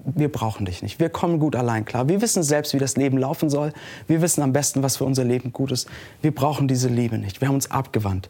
wir 0.04 0.30
brauchen 0.30 0.66
dich 0.66 0.82
nicht. 0.82 1.00
Wir 1.00 1.08
kommen 1.08 1.38
gut 1.40 1.56
allein 1.56 1.84
klar. 1.84 2.08
Wir 2.08 2.20
wissen 2.20 2.42
selbst, 2.42 2.74
wie 2.74 2.78
das 2.78 2.96
Leben 2.96 3.16
laufen 3.16 3.48
soll. 3.48 3.72
Wir 4.06 4.20
wissen 4.20 4.42
am 4.42 4.52
besten, 4.52 4.82
was 4.82 4.98
für 4.98 5.04
unser 5.04 5.24
Leben 5.24 5.52
gut 5.52 5.72
ist. 5.72 5.88
Wir 6.20 6.34
brauchen 6.34 6.68
diese 6.68 6.88
Liebe 6.88 7.18
nicht. 7.18 7.40
Wir 7.40 7.48
haben 7.48 7.54
uns 7.54 7.70
abgewandt. 7.70 8.28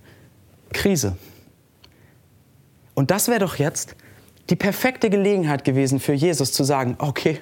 Krise. 0.72 1.16
Und 2.96 3.10
das 3.10 3.28
wäre 3.28 3.40
doch 3.40 3.56
jetzt 3.56 3.94
die 4.48 4.56
perfekte 4.56 5.10
Gelegenheit 5.10 5.64
gewesen 5.64 6.00
für 6.00 6.14
Jesus 6.14 6.52
zu 6.52 6.64
sagen, 6.64 6.96
okay, 6.98 7.38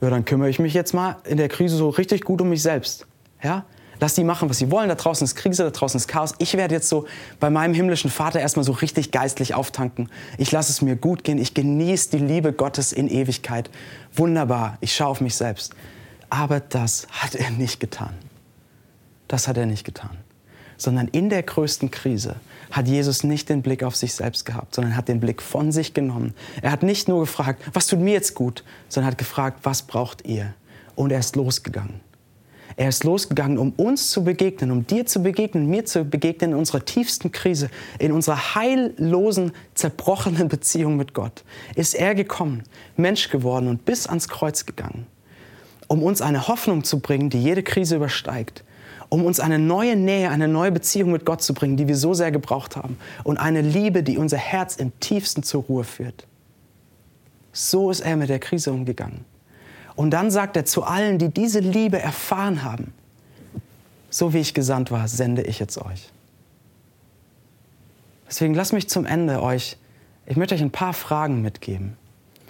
ja, 0.00 0.08
dann 0.08 0.24
kümmere 0.24 0.48
ich 0.48 0.58
mich 0.58 0.72
jetzt 0.72 0.94
mal 0.94 1.18
in 1.24 1.36
der 1.36 1.48
Krise 1.48 1.76
so 1.76 1.90
richtig 1.90 2.22
gut 2.22 2.40
um 2.40 2.48
mich 2.48 2.62
selbst. 2.62 3.06
Ja? 3.42 3.66
Lass 4.00 4.14
die 4.14 4.24
machen, 4.24 4.48
was 4.48 4.56
sie 4.56 4.70
wollen. 4.70 4.88
Da 4.88 4.94
draußen 4.94 5.24
ist 5.24 5.36
Krise, 5.36 5.64
da 5.64 5.70
draußen 5.70 5.98
ist 5.98 6.08
Chaos. 6.08 6.34
Ich 6.38 6.56
werde 6.56 6.74
jetzt 6.74 6.88
so 6.88 7.06
bei 7.40 7.50
meinem 7.50 7.74
himmlischen 7.74 8.10
Vater 8.10 8.40
erstmal 8.40 8.64
so 8.64 8.72
richtig 8.72 9.10
geistlich 9.10 9.54
auftanken. 9.54 10.08
Ich 10.38 10.50
lasse 10.50 10.72
es 10.72 10.80
mir 10.80 10.96
gut 10.96 11.24
gehen. 11.24 11.38
Ich 11.38 11.52
genieße 11.52 12.10
die 12.10 12.24
Liebe 12.24 12.54
Gottes 12.54 12.92
in 12.92 13.08
Ewigkeit. 13.08 13.70
Wunderbar. 14.14 14.78
Ich 14.80 14.94
schaue 14.94 15.08
auf 15.08 15.20
mich 15.20 15.34
selbst. 15.34 15.74
Aber 16.30 16.60
das 16.60 17.06
hat 17.10 17.34
er 17.34 17.50
nicht 17.50 17.80
getan. 17.80 18.14
Das 19.28 19.46
hat 19.46 19.58
er 19.58 19.66
nicht 19.66 19.84
getan 19.84 20.16
sondern 20.76 21.08
in 21.08 21.28
der 21.28 21.42
größten 21.42 21.90
Krise 21.90 22.36
hat 22.70 22.88
Jesus 22.88 23.24
nicht 23.24 23.48
den 23.48 23.62
Blick 23.62 23.82
auf 23.82 23.96
sich 23.96 24.14
selbst 24.14 24.44
gehabt, 24.44 24.74
sondern 24.74 24.96
hat 24.96 25.08
den 25.08 25.20
Blick 25.20 25.42
von 25.42 25.72
sich 25.72 25.94
genommen. 25.94 26.34
Er 26.62 26.70
hat 26.70 26.82
nicht 26.82 27.08
nur 27.08 27.20
gefragt, 27.20 27.62
was 27.72 27.86
tut 27.86 28.00
mir 28.00 28.14
jetzt 28.14 28.34
gut, 28.34 28.64
sondern 28.88 29.10
hat 29.10 29.18
gefragt, 29.18 29.60
was 29.62 29.82
braucht 29.82 30.26
ihr? 30.26 30.54
Und 30.94 31.12
er 31.12 31.18
ist 31.18 31.36
losgegangen. 31.36 32.00
Er 32.78 32.90
ist 32.90 33.04
losgegangen, 33.04 33.56
um 33.56 33.70
uns 33.72 34.10
zu 34.10 34.22
begegnen, 34.22 34.70
um 34.70 34.86
dir 34.86 35.06
zu 35.06 35.22
begegnen, 35.22 35.66
mir 35.66 35.86
zu 35.86 36.04
begegnen 36.04 36.50
in 36.50 36.56
unserer 36.58 36.84
tiefsten 36.84 37.32
Krise, 37.32 37.70
in 37.98 38.12
unserer 38.12 38.54
heillosen, 38.54 39.52
zerbrochenen 39.74 40.48
Beziehung 40.48 40.96
mit 40.96 41.14
Gott. 41.14 41.42
Ist 41.74 41.94
er 41.94 42.14
gekommen, 42.14 42.64
Mensch 42.96 43.30
geworden 43.30 43.68
und 43.68 43.86
bis 43.86 44.06
ans 44.06 44.28
Kreuz 44.28 44.66
gegangen, 44.66 45.06
um 45.86 46.02
uns 46.02 46.20
eine 46.20 46.48
Hoffnung 46.48 46.84
zu 46.84 46.98
bringen, 46.98 47.30
die 47.30 47.42
jede 47.42 47.62
Krise 47.62 47.96
übersteigt 47.96 48.62
um 49.08 49.24
uns 49.24 49.40
eine 49.40 49.58
neue 49.58 49.96
Nähe, 49.96 50.30
eine 50.30 50.48
neue 50.48 50.72
Beziehung 50.72 51.12
mit 51.12 51.24
Gott 51.24 51.42
zu 51.42 51.54
bringen, 51.54 51.76
die 51.76 51.88
wir 51.88 51.96
so 51.96 52.14
sehr 52.14 52.30
gebraucht 52.30 52.76
haben. 52.76 52.98
Und 53.24 53.38
eine 53.38 53.60
Liebe, 53.60 54.02
die 54.02 54.18
unser 54.18 54.38
Herz 54.38 54.76
im 54.76 54.98
tiefsten 55.00 55.42
zur 55.42 55.62
Ruhe 55.64 55.84
führt. 55.84 56.26
So 57.52 57.90
ist 57.90 58.00
er 58.00 58.16
mit 58.16 58.28
der 58.28 58.38
Krise 58.38 58.72
umgegangen. 58.72 59.24
Und 59.94 60.10
dann 60.10 60.30
sagt 60.30 60.56
er 60.56 60.64
zu 60.64 60.82
allen, 60.82 61.18
die 61.18 61.30
diese 61.30 61.60
Liebe 61.60 61.98
erfahren 61.98 62.62
haben, 62.62 62.92
so 64.10 64.32
wie 64.34 64.38
ich 64.38 64.54
gesandt 64.54 64.90
war, 64.90 65.08
sende 65.08 65.42
ich 65.42 65.58
jetzt 65.58 65.78
euch. 65.78 66.10
Deswegen 68.28 68.54
lasst 68.54 68.72
mich 68.72 68.88
zum 68.88 69.06
Ende 69.06 69.42
euch, 69.42 69.78
ich 70.26 70.36
möchte 70.36 70.54
euch 70.54 70.62
ein 70.62 70.70
paar 70.70 70.92
Fragen 70.92 71.42
mitgeben. 71.42 71.96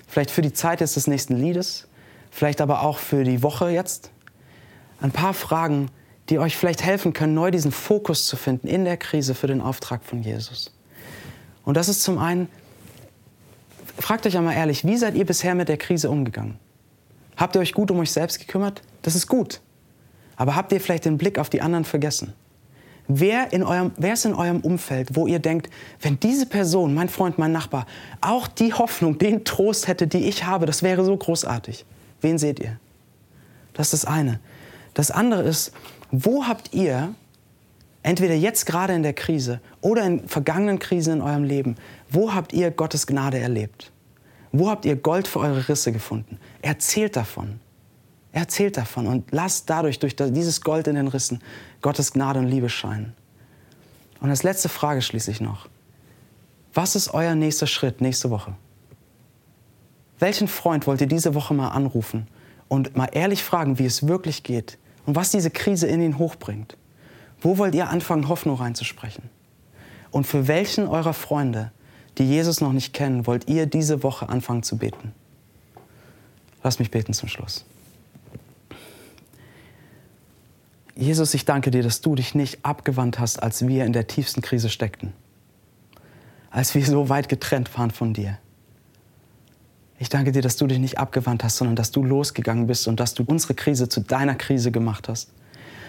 Vielleicht 0.08 0.30
für 0.30 0.42
die 0.42 0.52
Zeit 0.52 0.80
des 0.80 1.06
nächsten 1.06 1.36
Liedes, 1.36 1.86
vielleicht 2.30 2.60
aber 2.60 2.82
auch 2.82 2.98
für 2.98 3.24
die 3.24 3.42
Woche 3.42 3.70
jetzt. 3.70 4.10
Ein 5.00 5.10
paar 5.10 5.34
Fragen, 5.34 5.90
die 6.28 6.38
euch 6.38 6.56
vielleicht 6.56 6.82
helfen 6.82 7.12
können, 7.12 7.34
neu 7.34 7.50
diesen 7.50 7.72
Fokus 7.72 8.26
zu 8.26 8.36
finden 8.36 8.68
in 8.68 8.84
der 8.84 8.96
Krise 8.96 9.34
für 9.34 9.46
den 9.46 9.60
Auftrag 9.60 10.04
von 10.04 10.22
Jesus. 10.22 10.72
Und 11.64 11.76
das 11.76 11.88
ist 11.88 12.02
zum 12.02 12.18
einen, 12.18 12.48
fragt 13.98 14.26
euch 14.26 14.36
einmal 14.36 14.54
ehrlich, 14.54 14.84
wie 14.84 14.96
seid 14.96 15.14
ihr 15.14 15.26
bisher 15.26 15.54
mit 15.54 15.68
der 15.68 15.76
Krise 15.76 16.10
umgegangen? 16.10 16.58
Habt 17.36 17.56
ihr 17.56 17.60
euch 17.60 17.74
gut 17.74 17.90
um 17.90 17.98
euch 17.98 18.10
selbst 18.10 18.38
gekümmert? 18.38 18.82
Das 19.02 19.14
ist 19.14 19.26
gut. 19.26 19.60
Aber 20.36 20.56
habt 20.56 20.72
ihr 20.72 20.80
vielleicht 20.80 21.04
den 21.04 21.18
Blick 21.18 21.38
auf 21.38 21.50
die 21.50 21.60
anderen 21.60 21.84
vergessen? 21.84 22.34
Wer, 23.08 23.52
in 23.52 23.62
eurem, 23.62 23.92
wer 23.96 24.14
ist 24.14 24.24
in 24.24 24.34
eurem 24.34 24.60
Umfeld, 24.60 25.14
wo 25.14 25.26
ihr 25.26 25.38
denkt, 25.38 25.70
wenn 26.00 26.18
diese 26.18 26.46
Person, 26.46 26.92
mein 26.92 27.08
Freund, 27.08 27.38
mein 27.38 27.52
Nachbar, 27.52 27.86
auch 28.20 28.48
die 28.48 28.74
Hoffnung, 28.74 29.18
den 29.18 29.44
Trost 29.44 29.86
hätte, 29.86 30.08
die 30.08 30.24
ich 30.24 30.44
habe, 30.44 30.66
das 30.66 30.82
wäre 30.82 31.04
so 31.04 31.16
großartig? 31.16 31.84
Wen 32.20 32.38
seht 32.38 32.58
ihr? 32.58 32.78
Das 33.74 33.92
ist 33.92 34.04
das 34.04 34.10
eine. 34.10 34.40
Das 34.94 35.10
andere 35.10 35.42
ist, 35.42 35.72
wo 36.10 36.46
habt 36.46 36.72
ihr, 36.72 37.14
entweder 38.02 38.34
jetzt 38.34 38.66
gerade 38.66 38.94
in 38.94 39.02
der 39.02 39.12
Krise 39.12 39.60
oder 39.80 40.04
in 40.04 40.28
vergangenen 40.28 40.78
Krisen 40.78 41.14
in 41.14 41.20
eurem 41.22 41.44
Leben, 41.44 41.76
wo 42.08 42.32
habt 42.32 42.52
ihr 42.52 42.70
Gottes 42.70 43.06
Gnade 43.06 43.38
erlebt? 43.38 43.90
Wo 44.52 44.70
habt 44.70 44.84
ihr 44.84 44.96
Gold 44.96 45.26
für 45.26 45.40
eure 45.40 45.68
Risse 45.68 45.92
gefunden? 45.92 46.38
Erzählt 46.62 47.16
davon. 47.16 47.60
Erzählt 48.32 48.76
davon 48.76 49.06
und 49.06 49.32
lasst 49.32 49.68
dadurch, 49.68 49.98
durch 49.98 50.14
dieses 50.14 50.60
Gold 50.60 50.86
in 50.86 50.94
den 50.94 51.08
Rissen, 51.08 51.42
Gottes 51.82 52.12
Gnade 52.12 52.38
und 52.38 52.46
Liebe 52.46 52.68
scheinen. 52.68 53.14
Und 54.20 54.30
als 54.30 54.42
letzte 54.42 54.68
Frage 54.68 55.02
schließlich 55.02 55.40
noch. 55.40 55.68
Was 56.74 56.94
ist 56.94 57.12
euer 57.12 57.34
nächster 57.34 57.66
Schritt 57.66 58.00
nächste 58.00 58.30
Woche? 58.30 58.54
Welchen 60.18 60.48
Freund 60.48 60.86
wollt 60.86 61.00
ihr 61.00 61.06
diese 61.06 61.34
Woche 61.34 61.54
mal 61.54 61.70
anrufen 61.70 62.28
und 62.68 62.96
mal 62.96 63.08
ehrlich 63.12 63.42
fragen, 63.42 63.78
wie 63.78 63.86
es 63.86 64.06
wirklich 64.06 64.42
geht 64.42 64.78
und 65.06 65.14
was 65.14 65.30
diese 65.30 65.50
Krise 65.50 65.86
in 65.86 66.02
ihn 66.02 66.18
hochbringt? 66.18 66.76
Wo 67.40 67.58
wollt 67.58 67.74
ihr 67.74 67.88
anfangen, 67.88 68.28
Hoffnung 68.28 68.56
reinzusprechen? 68.56 69.30
Und 70.10 70.26
für 70.26 70.48
welchen 70.48 70.88
eurer 70.88 71.14
Freunde, 71.14 71.70
die 72.18 72.24
Jesus 72.24 72.60
noch 72.60 72.72
nicht 72.72 72.92
kennen, 72.92 73.26
wollt 73.26 73.48
ihr 73.48 73.66
diese 73.66 74.02
Woche 74.02 74.28
anfangen 74.28 74.62
zu 74.62 74.78
beten? 74.78 75.12
Lass 76.62 76.78
mich 76.78 76.90
beten 76.90 77.12
zum 77.12 77.28
Schluss. 77.28 77.64
Jesus, 80.96 81.34
ich 81.34 81.44
danke 81.44 81.70
dir, 81.70 81.82
dass 81.82 82.00
du 82.00 82.14
dich 82.14 82.34
nicht 82.34 82.64
abgewandt 82.64 83.18
hast, 83.18 83.42
als 83.42 83.66
wir 83.68 83.84
in 83.84 83.92
der 83.92 84.06
tiefsten 84.06 84.40
Krise 84.40 84.70
steckten, 84.70 85.12
als 86.50 86.74
wir 86.74 86.84
so 86.84 87.10
weit 87.10 87.28
getrennt 87.28 87.76
waren 87.76 87.90
von 87.90 88.14
dir. 88.14 88.38
Ich 89.98 90.10
danke 90.10 90.32
dir, 90.32 90.42
dass 90.42 90.56
du 90.56 90.66
dich 90.66 90.78
nicht 90.78 90.98
abgewandt 90.98 91.42
hast, 91.42 91.56
sondern 91.56 91.76
dass 91.76 91.90
du 91.90 92.02
losgegangen 92.02 92.66
bist 92.66 92.86
und 92.86 93.00
dass 93.00 93.14
du 93.14 93.24
unsere 93.26 93.54
Krise 93.54 93.88
zu 93.88 94.00
deiner 94.00 94.34
Krise 94.34 94.70
gemacht 94.70 95.08
hast. 95.08 95.30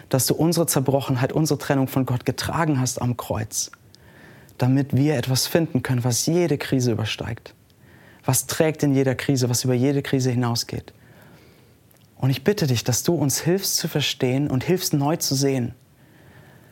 Dass 0.09 0.25
du 0.25 0.33
unsere 0.33 0.65
Zerbrochenheit, 0.65 1.33
unsere 1.33 1.59
Trennung 1.59 1.89
von 1.89 2.05
Gott 2.05 2.25
getragen 2.25 2.79
hast 2.79 3.01
am 3.01 3.17
Kreuz, 3.17 3.71
damit 4.57 4.95
wir 4.95 5.17
etwas 5.17 5.47
finden 5.47 5.83
können, 5.83 6.05
was 6.05 6.25
jede 6.25 6.57
Krise 6.57 6.93
übersteigt. 6.93 7.53
Was 8.23 8.47
trägt 8.47 8.83
in 8.83 8.93
jeder 8.93 9.15
Krise, 9.15 9.49
was 9.49 9.65
über 9.65 9.73
jede 9.73 10.01
Krise 10.01 10.31
hinausgeht. 10.31 10.93
Und 12.17 12.29
ich 12.29 12.43
bitte 12.43 12.65
dich, 12.65 12.83
dass 12.83 13.03
du 13.03 13.13
uns 13.13 13.39
hilfst 13.41 13.75
zu 13.75 13.87
verstehen 13.87 14.49
und 14.49 14.63
hilfst 14.63 14.93
neu 14.93 15.17
zu 15.17 15.35
sehen, 15.35 15.75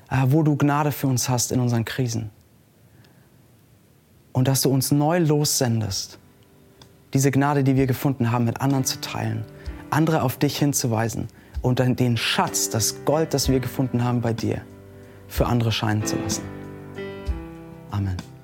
äh, 0.10 0.24
wo 0.28 0.44
du 0.44 0.56
Gnade 0.56 0.92
für 0.92 1.08
uns 1.08 1.30
hast 1.30 1.52
in 1.52 1.60
unseren 1.60 1.86
Krisen. 1.86 2.32
Und 4.32 4.48
dass 4.48 4.62
du 4.62 4.70
uns 4.70 4.92
neu 4.92 5.20
lossendest, 5.20 6.20
diese 7.16 7.32
Gnade, 7.32 7.64
die 7.64 7.78
wir 7.78 7.88
gefunden 7.88 8.32
haben, 8.32 8.44
mit 8.44 8.60
anderen 8.60 8.84
zu 8.84 9.00
teilen, 9.00 9.46
andere 9.90 10.22
auf 10.22 10.38
dich 10.38 10.58
hinzuweisen 10.58 11.30
und 11.62 11.80
dann 11.80 11.96
den 11.96 12.18
Schatz, 12.18 12.70
das 12.70 13.06
Gold, 13.06 13.34
das 13.34 13.48
wir 13.48 13.62
gefunden 13.62 14.04
haben 14.04 14.20
bei 14.20 14.34
dir, 14.34 14.62
für 15.30 15.46
andere 15.46 15.72
scheinen 15.72 16.06
zu 16.06 16.18
lassen. 16.18 16.44
Amen. 17.90 18.35